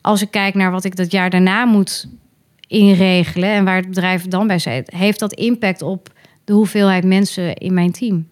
[0.01, 2.07] Als ik kijk naar wat ik dat jaar daarna moet
[2.67, 3.49] inregelen.
[3.49, 4.91] En waar het bedrijf dan bij zit.
[4.91, 6.09] Heeft dat impact op
[6.43, 8.29] de hoeveelheid mensen in mijn team?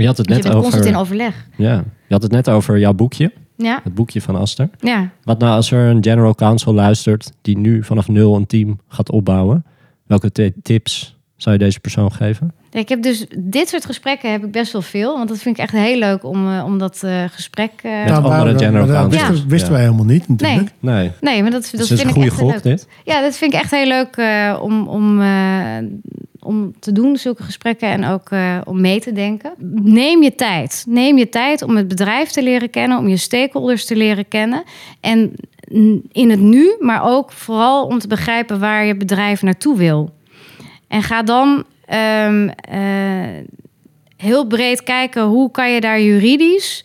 [0.00, 1.00] Je had het Dus je net bent constant in over...
[1.00, 1.46] overleg.
[1.56, 1.74] Ja,
[2.06, 3.32] je had het net over jouw boekje.
[3.56, 4.68] Ja, Het boekje van Aster.
[4.80, 5.08] ja.
[5.24, 7.32] Wat nou als er een general counsel luistert...
[7.42, 9.64] die nu vanaf nul een team gaat opbouwen?
[10.06, 12.52] Welke tips zou je deze persoon geven?
[12.70, 15.16] Ja, Ik heb dus dit soort gesprekken heb ik best wel veel.
[15.16, 17.70] Want dat vind ik echt heel leuk om, eh, om dat eh, gesprek.
[17.82, 19.28] eh, Met andere maar- maar general dat counsels.
[19.30, 19.74] wisten, wisten Ja.
[19.74, 20.70] wij helemaal niet natuurlijk.
[20.80, 22.62] Nee, Nee, maar dat, dat dat is vind een ik goede echt gok leuk.
[22.62, 22.88] dit.
[23.04, 25.76] Ja, dat vind ik echt heel leuk eh, om, om, eh,
[26.46, 27.88] om te doen, zulke gesprekken.
[27.88, 29.52] En ook eh, om mee te denken.
[29.82, 30.84] Neem je tijd.
[30.88, 32.98] Neem je tijd om het bedrijf te leren kennen.
[32.98, 34.62] Om je stakeholders te leren kennen.
[35.00, 35.34] En
[36.12, 40.10] in het nu, maar ook vooral om te begrijpen waar je bedrijf naartoe wil.
[40.88, 43.44] En ga dan ehm, eh,
[44.16, 46.84] heel breed kijken hoe kan je daar juridisch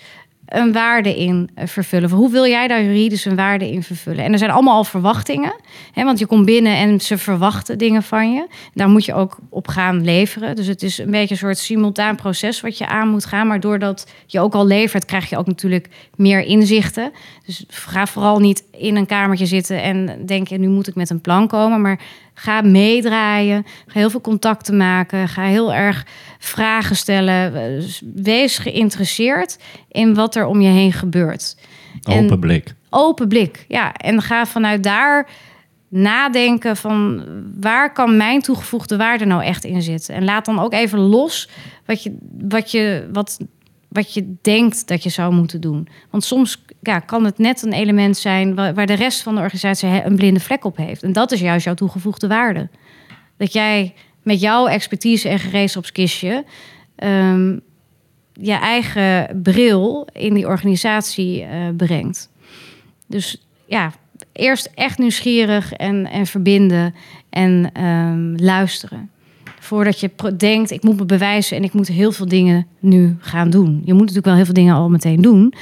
[0.52, 2.10] een waarde in eh, vervullen.
[2.10, 4.24] Hoe wil jij daar juridisch een waarde in vervullen?
[4.24, 5.56] En er zijn allemaal al verwachtingen.
[5.94, 8.48] Hè, want je komt binnen en ze verwachten dingen van je.
[8.74, 10.56] Daar moet je ook op gaan leveren.
[10.56, 13.48] Dus het is een beetje een soort simultaan proces wat je aan moet gaan.
[13.48, 17.12] Maar doordat je ook al levert, krijg je ook natuurlijk meer inzichten.
[17.46, 20.60] Dus ga vooral niet in een kamertje zitten en denken...
[20.60, 21.82] nu moet ik met een plan komen.
[21.82, 22.00] Maar
[22.34, 23.66] ga meedraaien.
[23.88, 25.28] Ga heel veel contacten maken.
[25.28, 26.06] Ga heel erg
[26.40, 27.56] vragen stellen.
[27.56, 27.84] Eh,
[28.16, 31.58] Wees geïnteresseerd in wat er om je heen gebeurt.
[32.04, 32.74] En- Open blik.
[32.90, 33.94] Open blik, ja.
[33.94, 35.30] En ga vanuit daar
[35.88, 37.24] nadenken van
[37.60, 40.16] waar kan mijn toegevoegde waarde nou echt in zitten.
[40.16, 41.50] En laat dan ook even los
[41.86, 43.40] wat je, wat je, wat,
[43.88, 45.88] wat je denkt dat je zou moeten doen.
[46.10, 50.06] Want soms ja, kan het net een element zijn waar, de rest van de organisatie
[50.06, 51.04] een blinde vlek op heeft.
[51.04, 52.70] En dat is juist jouw toegevoegde waarde.
[53.38, 56.46] Dat jij met jouw expertise en gereedschapskistje
[56.96, 57.58] ehm,
[58.34, 62.30] je eigen bril in die organisatie eh, brengt.
[63.08, 63.92] Dus ja,
[64.32, 66.96] eerst echt nieuwsgierig en, en verbinden
[67.30, 69.10] en ehm, luisteren.
[69.60, 73.50] Voordat je denkt, ik moet me bewijzen en ik moet heel veel dingen nu gaan
[73.50, 73.82] doen.
[73.86, 75.54] Je moet natuurlijk wel heel veel dingen al meteen doen.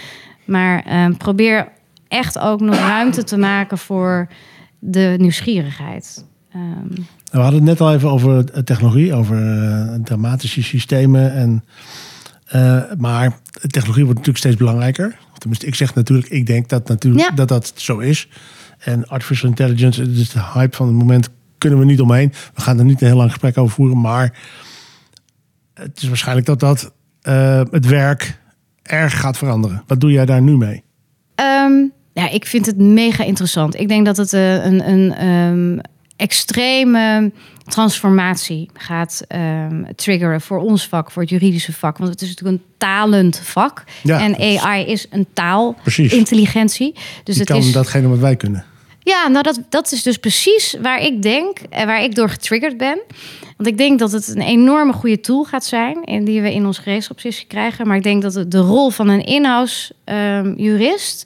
[0.50, 1.68] Maar ehm, probeer
[2.08, 4.28] echt ook nog ruimte te maken voor
[4.80, 6.26] de nieuwsgierigheid.
[6.54, 11.64] Ehm, We hadden het net al even over technologie, over eh, dramatische systemen en
[12.50, 15.18] Eh, maar technologie wordt natuurlijk steeds belangrijker.
[15.38, 17.36] Tenminste, ik zeg natuurlijk, ik denk dat natuurlijk, Ja.
[17.36, 18.28] dat, dat zo is.
[18.80, 22.34] En artificial intelligence, het is de hype van het moment, kunnen we niet omheen.
[22.56, 24.38] We gaan er niet een heel lang gesprek over voeren, maar
[25.74, 28.39] het is waarschijnlijk dat dat eh, het werk
[28.90, 29.84] erg gaat veranderen.
[29.88, 30.84] Wat doe jij daar nu mee?
[31.36, 31.74] Ehm,
[32.14, 33.80] ja, ik vind het mega interessant.
[33.80, 35.80] Ik denk dat het eh, een, een ehm,
[36.16, 37.32] extreme
[37.66, 41.98] transformatie gaat ehm, triggeren voor ons vak, voor het juridische vak.
[41.98, 43.84] Want het is natuurlijk een talend vak.
[44.04, 45.26] Ja, en AI is een
[45.82, 46.10] Precies.
[46.10, 46.94] taalintelligentie.
[47.24, 47.72] Dus Die het kan is.
[47.72, 48.66] datgene wat wij kunnen.
[49.10, 52.78] Ja, nou dat, dat is dus precies waar ik denk en waar ik door getriggerd
[52.78, 53.00] ben.
[53.58, 56.66] Want ik denk dat het een enorme goede tool gaat zijn en die we in
[56.66, 57.88] onze gereedschapssessie krijgen.
[57.88, 61.26] Maar ik denk dat het de rol van een in-house ehm, jurist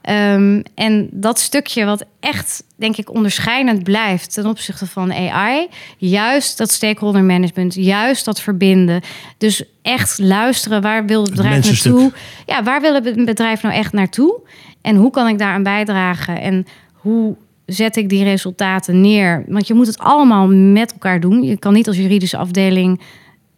[0.00, 6.58] ehm, en dat stukje wat echt, denk ik, onderscheidend blijft ten opzichte van AI, juist
[6.58, 9.02] dat stakeholder management, juist dat verbinden.
[9.38, 12.12] Dus echt luisteren, waar wil het bedrijf naartoe?
[12.46, 14.40] Ja, waar wil het bedrijf nou echt naartoe?
[14.82, 16.40] En hoe kan ik daaraan bijdragen?
[16.40, 16.66] En
[17.00, 17.36] hoe
[17.66, 19.44] zet ik die resultaten neer?
[19.48, 21.42] Want je moet het allemaal met elkaar doen.
[21.42, 23.00] Je kan niet als juridische afdeling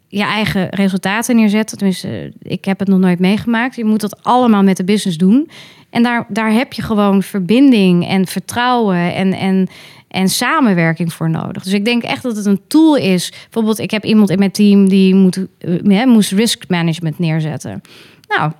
[0.09, 1.79] je eigen resultaten neerzetten.
[1.79, 3.77] Tenminste, ik heb het nog nooit meegemaakt.
[3.77, 5.51] Je moet dat allemaal met de business doen.
[5.91, 9.69] En daar, daar heb je gewoon verbinding en vertrouwen en, en,
[10.09, 11.63] en samenwerking voor nodig.
[11.63, 13.33] Dus ik denk echt dat het een tool is.
[13.43, 17.81] Bijvoorbeeld, ik heb iemand in mijn team die moet, eh, moest risk management neerzetten.
[18.29, 18.53] Nou,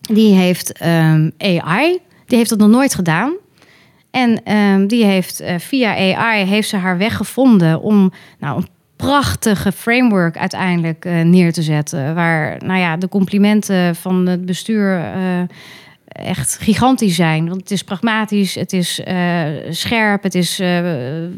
[0.00, 1.98] die heeft ehm, AI.
[2.26, 3.32] Die heeft dat nog nooit gedaan.
[4.10, 8.68] En ehm, die heeft eh, via AI heeft ze haar weg gevonden om nou, een
[8.96, 12.14] prachtige framework uiteindelijk eh, neer te zetten.
[12.14, 15.40] Waar nou ja, de complimenten van het bestuur eh,
[16.04, 17.48] echt gigantisch zijn.
[17.48, 19.00] Want het is pragmatisch, het is
[19.70, 20.62] scherp, het is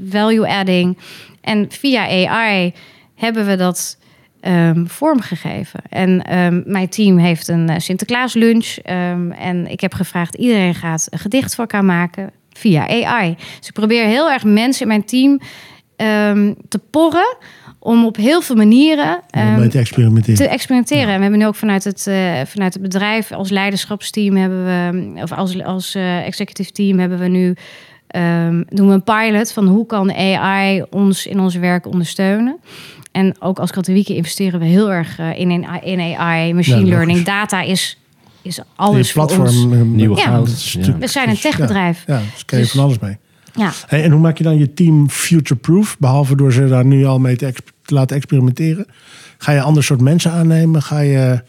[0.08, 0.98] value adding.
[1.40, 2.72] En via AI
[3.14, 3.98] hebben we dat
[4.40, 5.80] ehm, vormgegeven.
[5.88, 8.76] En ehm, mijn team heeft een Sinterklaas lunch.
[9.37, 13.36] en ik heb gevraagd, iedereen gaat een gedicht voor elkaar maken via AI.
[13.58, 15.40] Dus ik probeer heel erg mensen in mijn team
[15.96, 17.36] ehm, te porren
[17.78, 19.20] om op heel veel manieren
[19.58, 20.34] mee te experimenteren.
[20.34, 21.08] te experimenteren.
[21.08, 25.22] En we hebben nu ook vanuit het, eh, vanuit het bedrijf als leiderschapsteam hebben we,
[25.22, 27.54] of als, als eh, executive team hebben we nu
[28.06, 32.58] ehm, doen we een pilot van hoe kan AI ons in ons werk ondersteunen.
[33.12, 35.50] En ook als Katowike investeren we heel erg eh, in,
[35.82, 37.98] in, AI, machine Ja, learning, data is,
[38.42, 39.33] is alles voor ons.
[39.35, 39.72] platform.
[39.72, 40.22] eh, Nieuwe Ja.
[40.24, 40.48] goud.
[40.48, 40.78] is Ja.
[40.78, 42.05] natuurlijk- We zijn een techbedrijf.
[42.07, 43.16] Ja, dus kun je Dus- van alles mee.
[43.55, 43.72] Ja.
[43.87, 45.96] Hey, en hoe maak je dan je team future-proof?
[45.98, 48.87] Behalve door ze daar nu al mee te, exp- te laten experimenteren.
[49.38, 50.83] Ga je een ander soort mensen aannemen?
[50.83, 51.42] Ga je,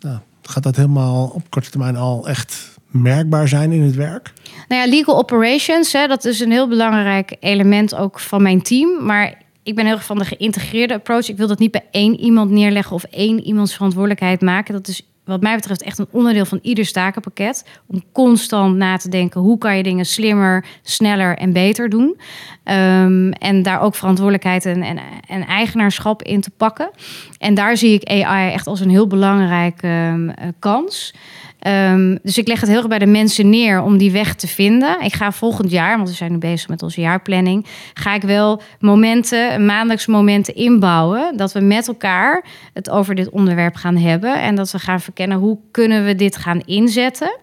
[0.00, 4.32] nou, gaat dat helemaal op korte termijn al echt merkbaar zijn in het werk?
[4.68, 9.04] Nou ja, legal operations, hè, dat is een heel belangrijk element ook van mijn team.
[9.04, 11.28] Maar ik ben heel erg van de geïntegreerde approach.
[11.28, 14.74] Ik wil dat niet bij één iemand neerleggen of één iemands verantwoordelijkheid maken.
[14.74, 17.64] Dat is wat mij betreft echt een onderdeel van ieder stakenpakket.
[17.86, 22.20] Om constant na te denken, hoe kan je dingen slimmer, sneller en beter doen.
[22.64, 26.90] Ehm, en daar ook verantwoordelijkheid en, en, en eigenaarschap in te pakken.
[27.38, 31.14] En daar zie ik AI echt als een heel belangrijke ehm, eh, kans.
[31.58, 34.46] Ehm, dus ik leg het heel erg bij de mensen neer om die weg te
[34.46, 35.00] vinden.
[35.00, 38.62] Ik ga volgend jaar, want we zijn nu bezig met onze jaarplanning, ga ik wel
[38.80, 41.36] momenten, maandelijks momenten inbouwen.
[41.36, 44.40] Dat we met elkaar het over dit onderwerp gaan hebben.
[44.40, 47.38] En dat we gaan verkennen hoe kunnen we dit gaan inzetten.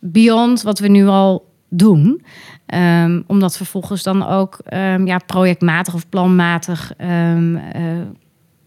[0.00, 2.24] Beyond wat we nu al doen.
[2.66, 7.36] Ehm, om dat vervolgens dan ook ehm, ja, projectmatig of planmatig eh,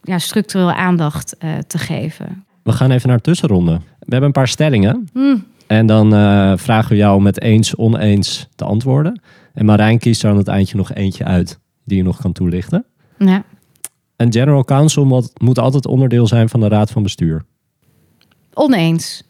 [0.02, 2.47] ja, structureel aandacht eh, te geven.
[2.68, 3.72] We gaan even naar de tussenronde.
[3.72, 5.10] We hebben een paar stellingen.
[5.14, 5.46] Hmm.
[5.68, 9.22] En dan eh, vragen we jou met eens, oneens te antwoorden.
[9.54, 12.86] En Marijn kiest er aan het eindje nog eentje uit die je nog kan toelichten.
[13.18, 13.44] Ja.
[14.16, 17.46] Een general counsel moet, moet altijd onderdeel zijn van de raad van bestuur.
[18.54, 19.24] Oneens.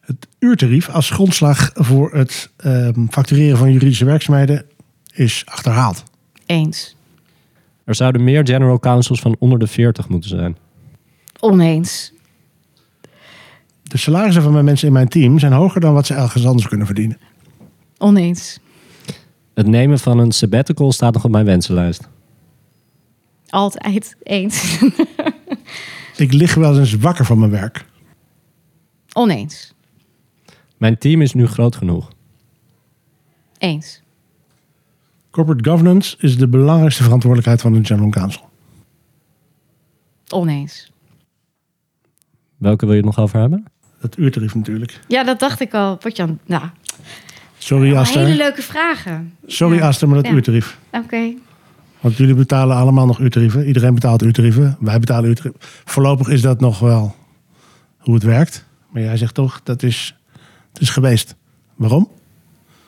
[0.00, 4.64] Het uurtarief als grondslag voor het ehm, factureren van juridische werkzaamheden
[5.14, 6.02] is achterhaald.
[6.46, 6.96] Eens.
[7.84, 10.56] Er zouden meer general counsels van onder de 40 moeten zijn.
[11.40, 12.12] Oneens.
[13.82, 16.68] De salarissen van mijn mensen in mijn team zijn hoger dan wat ze ergens anders
[16.68, 17.18] kunnen verdienen.
[17.98, 18.58] Oneens.
[19.54, 22.08] Het nemen van een sabbatical staat nog op mijn wensenlijst.
[23.48, 24.78] Altijd eens.
[26.16, 27.84] Ik lig wel eens wakker van mijn werk.
[29.12, 29.74] Oneens.
[30.76, 32.08] Mijn team is nu groot genoeg.
[33.58, 34.02] Eens.
[35.30, 38.48] Corporate governance is de belangrijkste verantwoordelijkheid van een general counsel.
[40.28, 40.92] Oneens.
[42.58, 43.64] Welke wil je het nog over hebben?
[44.00, 45.00] Het uurtarief natuurlijk.
[45.08, 45.96] Ja, dat dacht ik al.
[45.96, 46.62] Potjan, nou,
[47.58, 48.28] Sorry hele Aster.
[48.28, 49.34] leuke vragen.
[49.46, 49.86] Sorry Ja.
[49.86, 50.32] Aster, maar dat Ja.
[50.32, 50.78] uurtarief.
[50.92, 51.32] Oké.
[52.00, 53.66] Want jullie betalen allemaal nog uurtarieven.
[53.66, 54.76] Iedereen betaalt uurtarieven.
[54.80, 55.60] Wij betalen uurtarieven.
[55.84, 57.14] Voorlopig is dat nog wel
[57.98, 58.64] hoe het werkt.
[58.90, 60.16] Maar jij zegt toch, dat is,
[60.72, 61.34] het is geweest.
[61.76, 62.08] Waarom?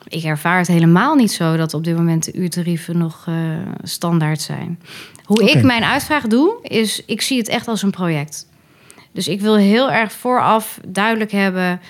[0.07, 3.35] Ik ervaar het helemaal niet zo dat op dit moment de uurtarieven nog eh,
[3.83, 4.79] standaard zijn.
[5.23, 8.47] Hoe ik mijn uitvraag doe, is ik zie het echt als een project.
[9.11, 11.81] Dus ik wil heel erg vooraf duidelijk hebben.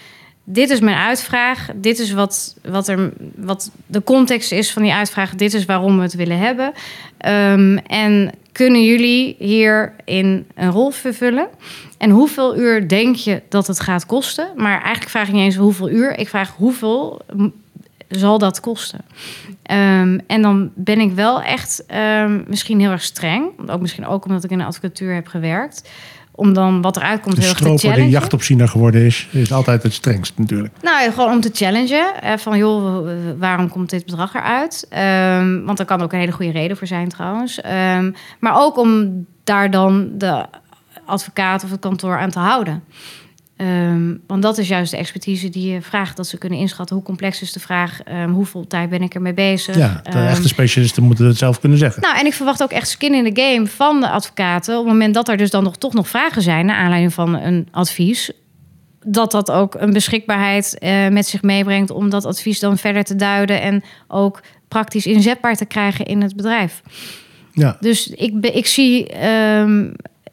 [0.44, 1.70] Dit is mijn uitvraag.
[1.76, 5.36] Dit is wat, wat, er, wat de context is van die uitvraag.
[5.36, 6.74] Dit is waarom we het willen hebben.
[7.18, 11.48] Ehm, en kunnen jullie hierin een rol vervullen?
[11.98, 14.48] En hoeveel uur denk je dat het gaat kosten?
[14.56, 16.18] Maar eigenlijk vraag ik niet eens hoeveel uur.
[16.20, 17.22] Ik vraag hoeveel
[18.12, 19.00] zal dat kosten?
[19.64, 23.70] Ehm, en dan ben ik wel echt ehm, misschien heel erg streng.
[23.70, 25.90] Ook misschien ook omdat ik in de advocatuur heb gewerkt.
[26.36, 28.10] Om dan wat eruit komt De heel erg te die challengen.
[28.10, 30.74] jachtopziener geworden is, is altijd het strengst natuurlijk.
[30.82, 32.22] Nou, gewoon om te challengen.
[32.22, 34.86] eh, van joh, waarom komt dit bedrag eruit?
[34.90, 37.62] Ehm, want er kan ook een hele goede reden voor zijn trouwens.
[38.40, 40.46] Maar ook om daar dan de
[41.06, 42.84] advocaat of het kantoor aan te houden.
[43.62, 46.18] Ehm, want dat is juist de expertise die je vraagt.
[46.18, 48.02] Dat ze kunnen inschatten hoe complex is de vraag.
[48.04, 49.76] ehm, hoeveel tijd ben ik ermee bezig.
[49.76, 52.02] Ja, de Ehm, echte specialisten moeten het zelf kunnen zeggen.
[52.02, 54.74] nou, en ik verwacht ook echt skin in the game van de advocaten.
[54.78, 57.36] Op het moment dat er dus dan nog toch nog vragen zijn naar aanleiding van
[57.36, 58.32] een advies.
[59.06, 63.16] Dat dat ook een beschikbaarheid eh, met zich meebrengt om dat advies dan verder te
[63.16, 66.82] duiden en ook praktisch inzetbaar te krijgen in het bedrijf.
[67.54, 69.08] Ja, Dus ik, ik, zie,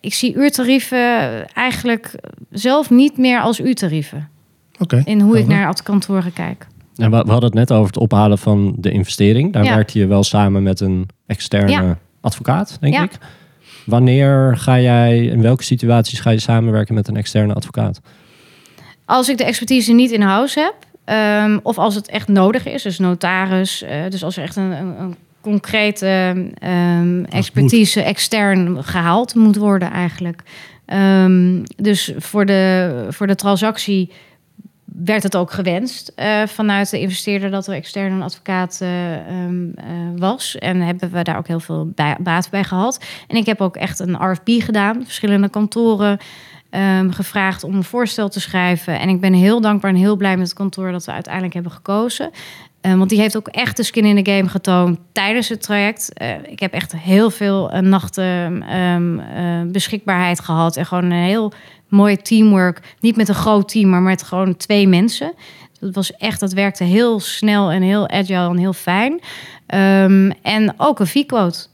[0.00, 0.98] ik zie uurtarieven
[1.52, 2.14] eigenlijk
[2.50, 4.28] zelf niet meer als uurtarieven.
[4.78, 5.02] oké.
[5.04, 6.66] In hoe ik naar kantoren kijk.
[6.96, 9.52] En we, we hadden het net over het ophalen van de investering.
[9.52, 9.74] Daar Ja.
[9.74, 11.98] werkte je wel samen met een externe Ja.
[12.20, 13.02] advocaat, denk Ja.
[13.02, 13.10] ik.
[13.86, 18.00] Wanneer ga jij, in welke situaties ga je samenwerken met een externe advocaat?
[19.04, 22.82] Als ik de expertise niet in house heb, ehm, of als het echt nodig is,
[22.82, 29.34] dus notaris, eh, dus als er echt een, een, een concrete ehm, expertise extern gehaald
[29.34, 30.42] moet worden eigenlijk.
[30.84, 34.10] Ehm, dus voor de, voor de transactie
[35.04, 39.22] werd het ook gewenst eh, vanuit de investeerder dat er extern een advocaat eh, eh,
[40.16, 40.58] was.
[40.58, 43.04] En hebben we daar ook heel veel bij, baat bij gehad.
[43.26, 46.18] En ik heb ook echt een RFP gedaan, verschillende kantoren
[47.10, 49.00] gevraagd om een voorstel te schrijven.
[49.00, 51.72] En ik ben heel dankbaar en heel blij met het kantoor dat we uiteindelijk hebben
[51.72, 52.30] gekozen.
[52.80, 56.12] Eh, want die heeft ook echt de skin in the game getoond tijdens het traject.
[56.12, 60.76] Eh, ik heb echt heel veel eh, nachten ehm, eh, beschikbaarheid gehad.
[60.76, 61.52] En gewoon een heel
[61.88, 62.96] mooi teamwork.
[63.00, 65.34] Niet met een groot team, maar met gewoon twee mensen.
[65.80, 69.20] Dat was echt, dat werkte heel snel en heel agile en heel fijn.
[69.66, 71.66] Ehm, en ook een V-quote.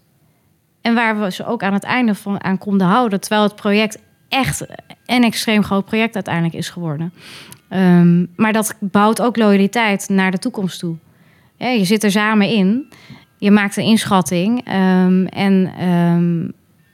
[0.80, 3.20] En waar we ze ook aan het einde van aan konden houden.
[3.20, 4.66] Terwijl het project echt
[5.06, 7.12] een extreem groot project uiteindelijk is geworden.
[7.74, 10.96] Ehm, maar dat bouwt ook loyaliteit naar de toekomst toe.
[11.56, 12.86] Ja, je zit er samen in.
[13.38, 14.64] Je maakt een inschatting.
[14.64, 16.48] ehm, en ehm,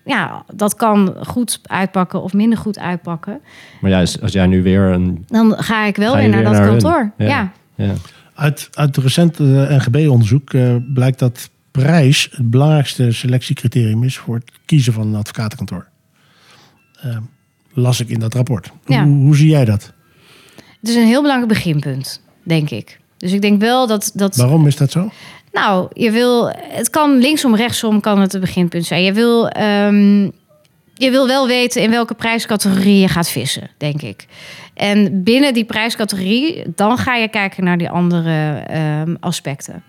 [0.04, 3.40] ja, dat kan goed uitpakken of minder goed uitpakken.
[3.80, 5.24] Maar juist als jij nu weer een...
[5.26, 7.12] Dan ga ik wel Ga weer naar weer dat naar kantoor.
[7.16, 7.26] Ja.
[7.26, 7.52] Ja.
[7.74, 7.92] Ja.
[8.34, 14.50] Uit, uit het recente NGB-onderzoek eh, blijkt dat prijs het belangrijkste selectiecriterium is voor het
[14.64, 15.86] kiezen van een advocatenkantoor.
[17.00, 17.16] Eh,
[17.72, 18.70] las ik in dat rapport.
[18.86, 19.04] Ja.
[19.04, 19.92] Hoe, hoe zie jij dat?
[20.80, 22.98] Het is een heel belangrijk beginpunt, denk ik.
[23.16, 25.10] Dus ik denk wel dat, dat Waarom is dat zo?
[25.52, 29.02] Nou, je wil, het kan linksom, rechtsom kan het het beginpunt zijn.
[29.02, 30.22] Je wil, ehm,
[30.94, 34.26] je wil wel weten in welke prijscategorie je gaat vissen, denk ik.
[34.74, 39.82] En binnen die prijscategorie, dan ga je kijken naar die andere ehm, aspecten.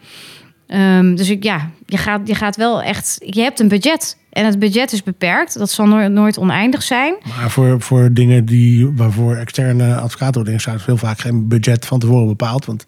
[0.67, 4.17] Ehm, dus ik, ja, je gaat, je gaat wel echt, je hebt een budget.
[4.31, 5.57] En het budget is beperkt.
[5.57, 7.15] Dat zal nooit, nooit oneindig zijn.
[7.37, 11.99] Maar voor, voor dingen die, waarvoor externe advocaten worden is heel vaak geen budget van
[11.99, 12.65] tevoren bepaald.
[12.65, 12.81] Want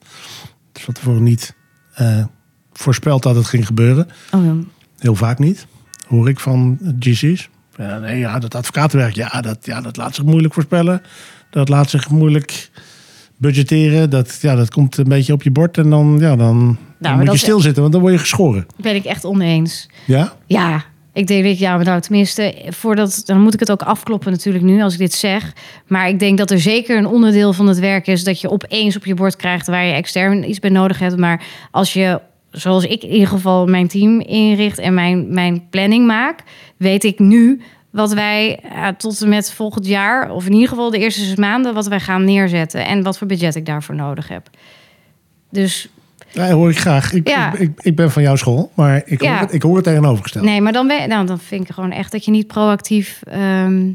[0.67, 1.55] het is van tevoren niet
[1.93, 2.23] eh,
[2.73, 4.07] voorspeld dat het ging gebeuren.
[4.31, 4.51] Oh,
[4.99, 5.67] Heel vaak niet.
[6.07, 7.49] Hoor ik van GC's.
[7.77, 11.01] Ja, nee, ja, dat advocatenwerk, ja dat, ja, dat laat zich moeilijk voorspellen.
[11.49, 12.69] Dat laat zich moeilijk
[13.37, 14.09] budgetteren.
[14.09, 17.25] Dat, ja, dat komt een beetje op je bord en dan, ja, dan, dan maar
[17.25, 18.65] moet je stilzitten, want dan word je geschoren.
[18.81, 19.89] ben ik echt oneens.
[20.05, 20.33] Ja?
[20.45, 24.81] Ja, ik denk ja, nou tenminste, voordat dan moet ik het ook afkloppen natuurlijk nu
[24.81, 25.53] als ik dit zeg.
[25.87, 28.95] Maar ik denk dat er zeker een onderdeel van het werk is dat je opeens
[28.95, 31.17] op je bord krijgt waar je extern iets bij nodig hebt.
[31.17, 32.21] Maar als je,
[32.51, 36.39] zoals ik in ieder geval mijn team inricht en mijn, mijn planning maak,
[36.77, 40.89] weet ik nu wat wij ja, tot en met volgend jaar, of in ieder geval
[40.89, 44.27] de eerste zes maanden, wat wij gaan neerzetten en wat voor budget ik daarvoor nodig
[44.27, 44.49] heb.
[45.49, 45.89] Dus
[46.33, 47.13] Ja, hoor ik graag.
[47.13, 47.53] Ik, Ja.
[47.53, 49.39] ik, ik, ik ben van jouw school, maar ik hoor, Ja.
[49.39, 50.45] het, ik hoor het tegenovergesteld.
[50.45, 53.91] Nee, maar dan, ben, nou, dan vind ik gewoon echt dat je niet proactief ehm,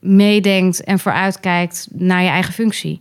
[0.00, 3.00] meedenkt en vooruitkijkt naar je eigen functie.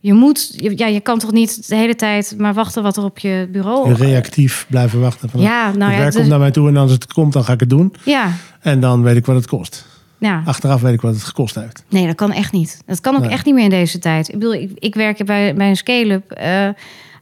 [0.00, 3.18] Je moet, ja, je kan toch niet de hele tijd maar wachten wat er op
[3.18, 3.92] je bureau.
[3.94, 5.28] Reactief blijven wachten.
[5.30, 7.32] Van, Ja, nou het ja, werk dus- komt naar mij toe en als het komt,
[7.32, 7.94] dan ga ik het doen.
[8.04, 8.30] Ja,
[8.60, 9.86] En dan weet ik wat het kost.
[10.18, 10.42] ja.
[10.44, 11.84] Achteraf weet ik wat het gekost heeft.
[11.88, 12.80] Nee, dat kan echt niet.
[12.86, 13.30] Dat kan ook Nee.
[13.30, 14.28] echt niet meer in deze tijd.
[14.28, 16.30] Ik bedoel, ik, ik werk bij, bij een scale-up.
[16.30, 16.68] Eh,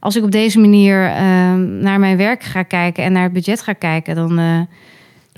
[0.05, 1.17] als ik op deze manier eh,
[1.81, 4.59] naar mijn werk ga kijken en naar het budget ga kijken, dan, eh,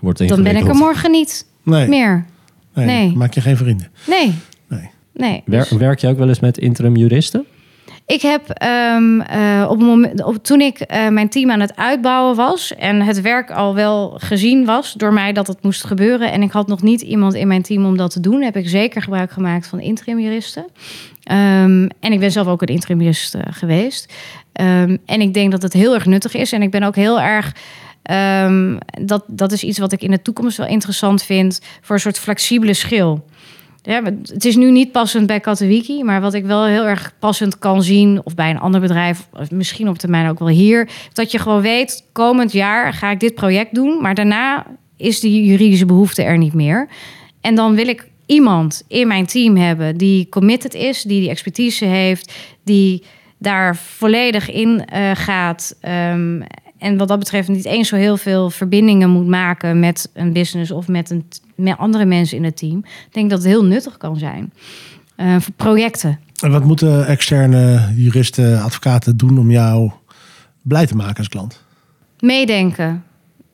[0.02, 2.26] Wordt dan ben ik er morgen niet Nee, meer.
[2.74, 3.14] nee, Nee.
[3.16, 3.88] maak je geen vrienden.
[4.08, 4.34] Nee,
[4.68, 4.90] Nee.
[5.14, 5.42] nee.
[5.46, 7.46] Wer- Dus werk je ook wel eens met interim juristen?
[8.06, 11.76] ik heb ehm, eh, op het moment, op, toen ik eh, mijn team aan het
[11.76, 16.32] uitbouwen was en het werk al wel gezien was door mij dat het moest gebeuren
[16.32, 18.70] en ik had nog niet iemand in mijn team om dat te doen, heb ik
[18.70, 20.66] zeker gebruik gemaakt van interim juristen.
[21.24, 24.14] Ehm, en ik ben zelf ook een interim jurist geweest.
[24.58, 26.52] Ehm, en ik denk dat het heel erg nuttig is.
[26.52, 27.56] En ik ben ook heel erg.
[28.04, 32.02] ehm, dat, dat is iets wat ik in de toekomst wel interessant vind voor een
[32.02, 33.26] soort flexibele schil.
[33.82, 37.60] Ja, het is nu niet passend bij Katowiki, maar wat ik wel heel erg passend
[37.60, 41.32] kan zien, of bij een ander bedrijf, of misschien op termijn ook wel hier, dat
[41.32, 44.66] je gewoon weet, komend jaar ga ik dit project doen, maar daarna
[44.98, 46.88] is die juridische behoefte er niet meer.
[47.42, 51.86] En dan wil ik iemand in mijn team hebben die committed is, die die expertise
[51.86, 52.34] heeft,
[52.64, 53.04] die
[53.38, 55.76] daar volledig in eh, gaat.
[55.82, 56.42] ehm,
[56.78, 60.72] en wat dat betreft niet eens zo heel veel verbindingen moet maken met een business
[60.72, 61.26] of met, een,
[61.56, 62.78] met andere mensen in het team.
[62.78, 64.54] Ik denk dat het heel nuttig kan zijn.
[65.16, 66.20] Eh, voor projecten.
[66.42, 69.92] En wat moeten externe juristen, advocaten doen om jou
[70.62, 71.64] blij te maken als klant?
[72.20, 73.04] Meedenken.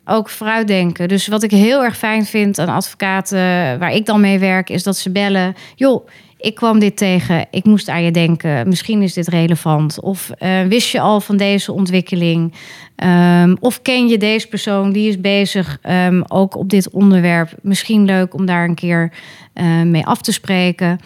[0.05, 1.07] Ook vooruitdenken.
[1.07, 3.37] Dus wat ik heel erg fijn vind aan advocaten
[3.79, 5.55] waar ik dan mee werk, is dat ze bellen.
[5.75, 6.07] Joh,
[6.43, 7.45] ik kwam dit tegen.
[7.51, 8.67] Ik moest aan je denken.
[8.67, 9.99] Misschien is dit relevant.
[9.99, 12.53] Of eh, wist je al van deze ontwikkeling?
[12.95, 17.55] Ehm, of ken je deze persoon die is bezig ehm, ook op dit onderwerp?
[17.61, 19.11] Misschien leuk om daar een keer
[19.53, 20.99] eh, mee af te spreken.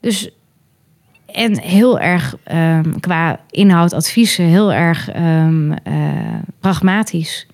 [0.00, 0.30] Dus
[1.26, 5.48] en heel erg ehm, qua inhoud, adviezen, heel erg eh,
[6.60, 7.46] pragmatisch.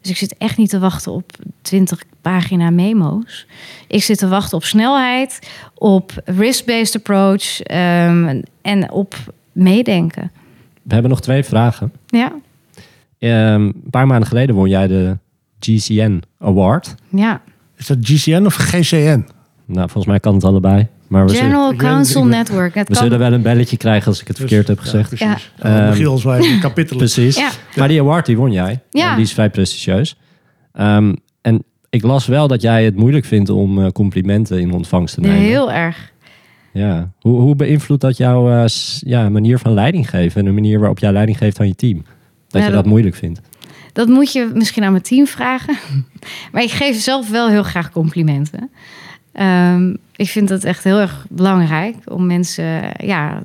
[0.00, 1.30] Dus ik zit echt niet te wachten op
[1.62, 3.46] 20 pagina memo's.
[3.88, 5.38] Ik zit te wachten op snelheid,
[5.74, 9.14] op risk-based approach ehm, en op
[9.52, 10.30] meedenken.
[10.82, 11.92] We hebben nog twee vragen.
[12.06, 12.32] Ja,
[13.18, 15.18] Ehm, een paar maanden geleden won jij de
[15.60, 16.94] GCN Award.
[17.08, 17.40] ja.
[17.76, 19.26] Is dat GCN of GCN?
[19.66, 20.86] Nou, volgens mij kan het allebei.
[21.08, 22.74] Maar we, General weet- Network.
[22.74, 25.10] Het we kan- zullen wel een belletje krijgen als ik het verkeerd heb gezegd.
[25.10, 25.52] Ja, precies.
[25.62, 25.68] Ja.
[25.68, 25.92] Ja.
[25.92, 26.98] Ehm, kapitelen.
[26.98, 27.36] Precies.
[27.36, 27.50] Ja.
[27.76, 28.80] Maar die award die won jij.
[28.90, 29.08] Ja.
[29.10, 30.16] En die is vrij prestigieus.
[30.72, 31.22] Ehm, en
[31.94, 35.36] ik las wel dat jij het moeilijk vindt om eh, complimenten in ontvangst te nemen.
[35.38, 36.12] Heel erg.
[36.72, 37.10] Ja.
[37.20, 38.64] Hoe, hoe beïnvloedt dat jouw eh,
[38.98, 41.96] ja, manier van leiding geven en de manier waarop jij leiding geeft aan je team?
[42.48, 43.40] Dat Ja, je dat- dat moeilijk vindt.
[43.92, 45.76] Dat moet je misschien aan mijn team vragen.
[46.52, 48.70] Maar ik geef zelf wel heel graag complimenten.
[49.32, 53.42] Ehm, ik vind het echt heel erg belangrijk om mensen ja,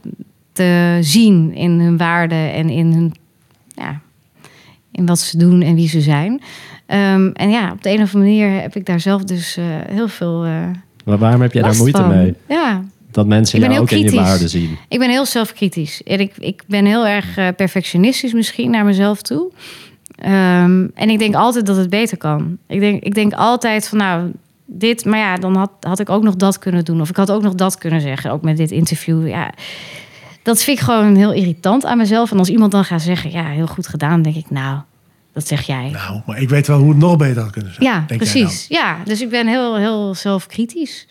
[0.52, 3.12] te zien in hun waarde en in, hun,
[3.76, 4.02] ja,
[4.91, 6.41] in wat ze doen en wie ze zijn.
[6.89, 9.65] Ehm, en ja, op de een of andere manier heb ik daar zelf dus eh,
[9.87, 10.43] heel veel.
[10.45, 10.51] eh
[11.05, 12.09] Maar waarom heb jij daar moeite van.
[12.09, 12.35] mee?
[12.47, 12.81] Ja,
[13.11, 14.77] Dat mensen jou ook in je waarde zien.
[14.87, 16.03] ik ben heel zelfkritisch.
[16.03, 19.51] En ik, ik ben heel erg eh, perfectionistisch misschien naar mezelf toe.
[20.15, 22.57] Ehm, en ik denk altijd dat het beter kan.
[22.67, 24.31] Ik denk, ik denk altijd van nou,
[24.65, 27.01] dit, maar ja, dan had, had ik ook nog dat kunnen doen.
[27.01, 29.27] Of ik had ook nog dat kunnen zeggen, ook met dit interview.
[29.27, 29.53] Ja,
[30.43, 32.31] dat vind ik gewoon heel irritant aan mezelf.
[32.31, 34.79] En als iemand dan gaat zeggen, ja, heel goed gedaan, denk ik, nou,
[35.34, 35.89] dat zeg jij.
[35.89, 37.86] Nou, maar ik weet wel hoe het nog beter had kunnen zijn.
[37.86, 38.67] Ja, denk jij precies.
[38.67, 41.07] Ja, dus ik ben heel, heel zelfkritisch.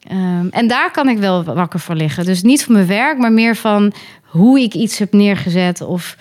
[0.00, 2.24] Ehm, en daar kan ik wel wakker voor liggen.
[2.24, 3.92] Dus niet van mijn werk, maar meer van
[4.22, 6.16] hoe ik iets heb neergezet of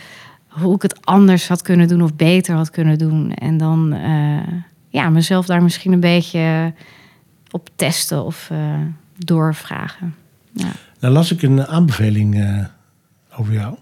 [0.48, 3.34] hoe ik het anders had kunnen doen of beter had kunnen doen.
[3.34, 4.54] En dan eh,
[4.90, 6.74] ja, mezelf daar misschien een beetje
[7.52, 8.58] op testen of eh,
[9.18, 10.16] doorvragen.
[10.52, 10.72] Ja.
[11.00, 12.66] Nou las ik een aanbeveling eh,
[13.38, 13.76] over jou.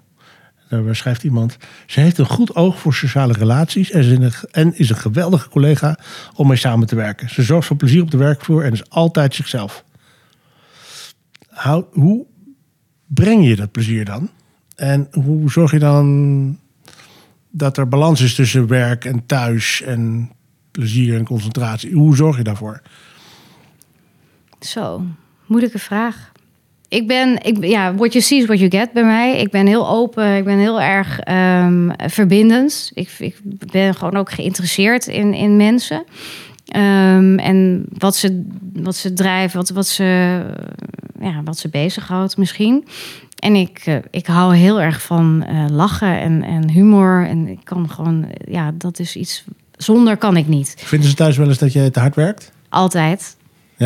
[0.71, 1.57] Daar schrijft iemand...
[1.85, 3.91] Ze heeft een goed oog voor sociale relaties...
[3.91, 5.97] en is een, geweldige collega
[6.35, 7.29] om mee samen te werken.
[7.29, 9.83] Ze zorgt voor plezier op de werkvloer en is altijd zichzelf.
[11.91, 12.25] Hoe
[13.07, 14.29] breng je dat plezier dan?
[14.75, 16.59] En hoe zorg je dan
[17.49, 19.81] dat er balans is tussen werk en thuis...
[19.81, 20.31] en
[20.71, 21.93] plezier en concentratie?
[21.93, 22.81] Hoe zorg je daarvoor?
[24.59, 25.05] Zo,
[25.45, 26.30] moeilijke vraag.
[26.91, 29.37] Ik ben, ik, ja, what you see is what you get bij mij.
[29.37, 32.91] Ik ben heel open, ik ben heel erg ehm, verbindend.
[32.93, 33.35] Ik, ik
[33.71, 36.03] ben gewoon ook geïnteresseerd in, in mensen.
[36.65, 40.03] Ehm, en wat ze, wat ze drijven, wat, wat, ze,
[41.19, 42.85] ja, wat ze bezighoudt misschien.
[43.39, 47.27] En ik, eh, ik hou heel erg van eh, lachen en, en humor.
[47.27, 49.43] En ik kan gewoon, ja, dat is iets...
[49.71, 50.75] Zonder kan ik niet.
[50.77, 52.51] Vinden ze thuis wel eens dat je te hard werkt?
[52.69, 53.35] Altijd.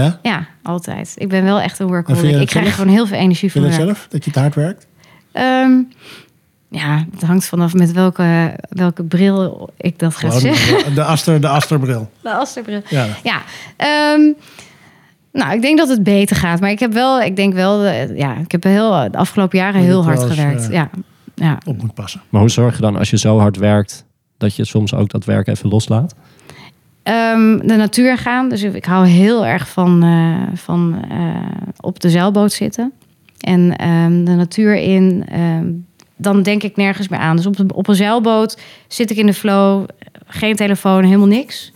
[0.02, 0.20] Ja?
[0.22, 1.14] Ja, altijd.
[1.18, 2.40] Ik ben wel echt een workaholic.
[2.42, 2.78] Ik krijg zelf?
[2.78, 3.98] gewoon heel veel energie van Vind je dat werk.
[3.98, 4.12] zelf?
[4.12, 4.88] Dat je te hard werkt?
[5.32, 5.72] Ehm,
[6.70, 10.86] ja, het hangt vanaf met welke, welke bril ik dat ga Gewoon zeggen.
[10.86, 12.10] de, de Aster, de Asterbril.
[12.24, 12.82] De Asterbril.
[12.90, 13.08] Ja.
[13.24, 13.42] Ja,
[13.78, 14.22] ehm,
[15.32, 16.60] nou, ik denk dat het beter gaat.
[16.60, 19.82] Maar ik heb wel, ik denk wel, eh, ja, ik heb heel, de afgelopen jaren
[19.82, 20.68] heel hard gewerkt.
[20.68, 20.90] eh, Ja,
[21.36, 21.58] ja.
[21.66, 22.22] Op moet passen.
[22.30, 24.06] Maar hoe zorg je dan als je zo hard werkt
[24.38, 26.16] dat je soms ook dat werk even loslaat?
[27.06, 28.50] Ehm, de natuur gaan.
[28.50, 31.36] Dus ik hou heel erg van, eh, van eh,
[31.80, 32.92] op de zeilboot zitten.
[33.40, 35.26] En ehm, de natuur in.
[35.30, 35.66] ehm,
[36.16, 37.36] dan denk ik nergens meer aan.
[37.36, 39.86] Dus op, op een zeilboot zit ik in de flow.
[40.28, 41.74] Geen telefoon, helemaal niks.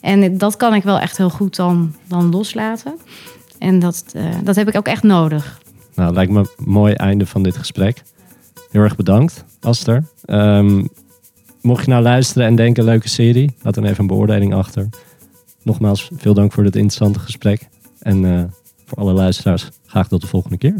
[0.00, 2.94] En dat kan ik wel echt heel goed dan, dan loslaten.
[3.58, 5.60] En dat, eh, dat heb ik ook echt nodig.
[5.94, 8.02] Nou, lijkt me een mooi einde van dit gesprek.
[8.70, 10.04] Heel erg bedankt, Aster.
[11.64, 14.88] Mocht je nou luisteren en denken, leuke serie, laat dan even een beoordeling achter.
[15.62, 17.68] Nogmaals, veel dank voor dit interessante gesprek.
[17.98, 18.42] En eh,
[18.84, 20.74] voor alle luisteraars, graag tot de volgende keer.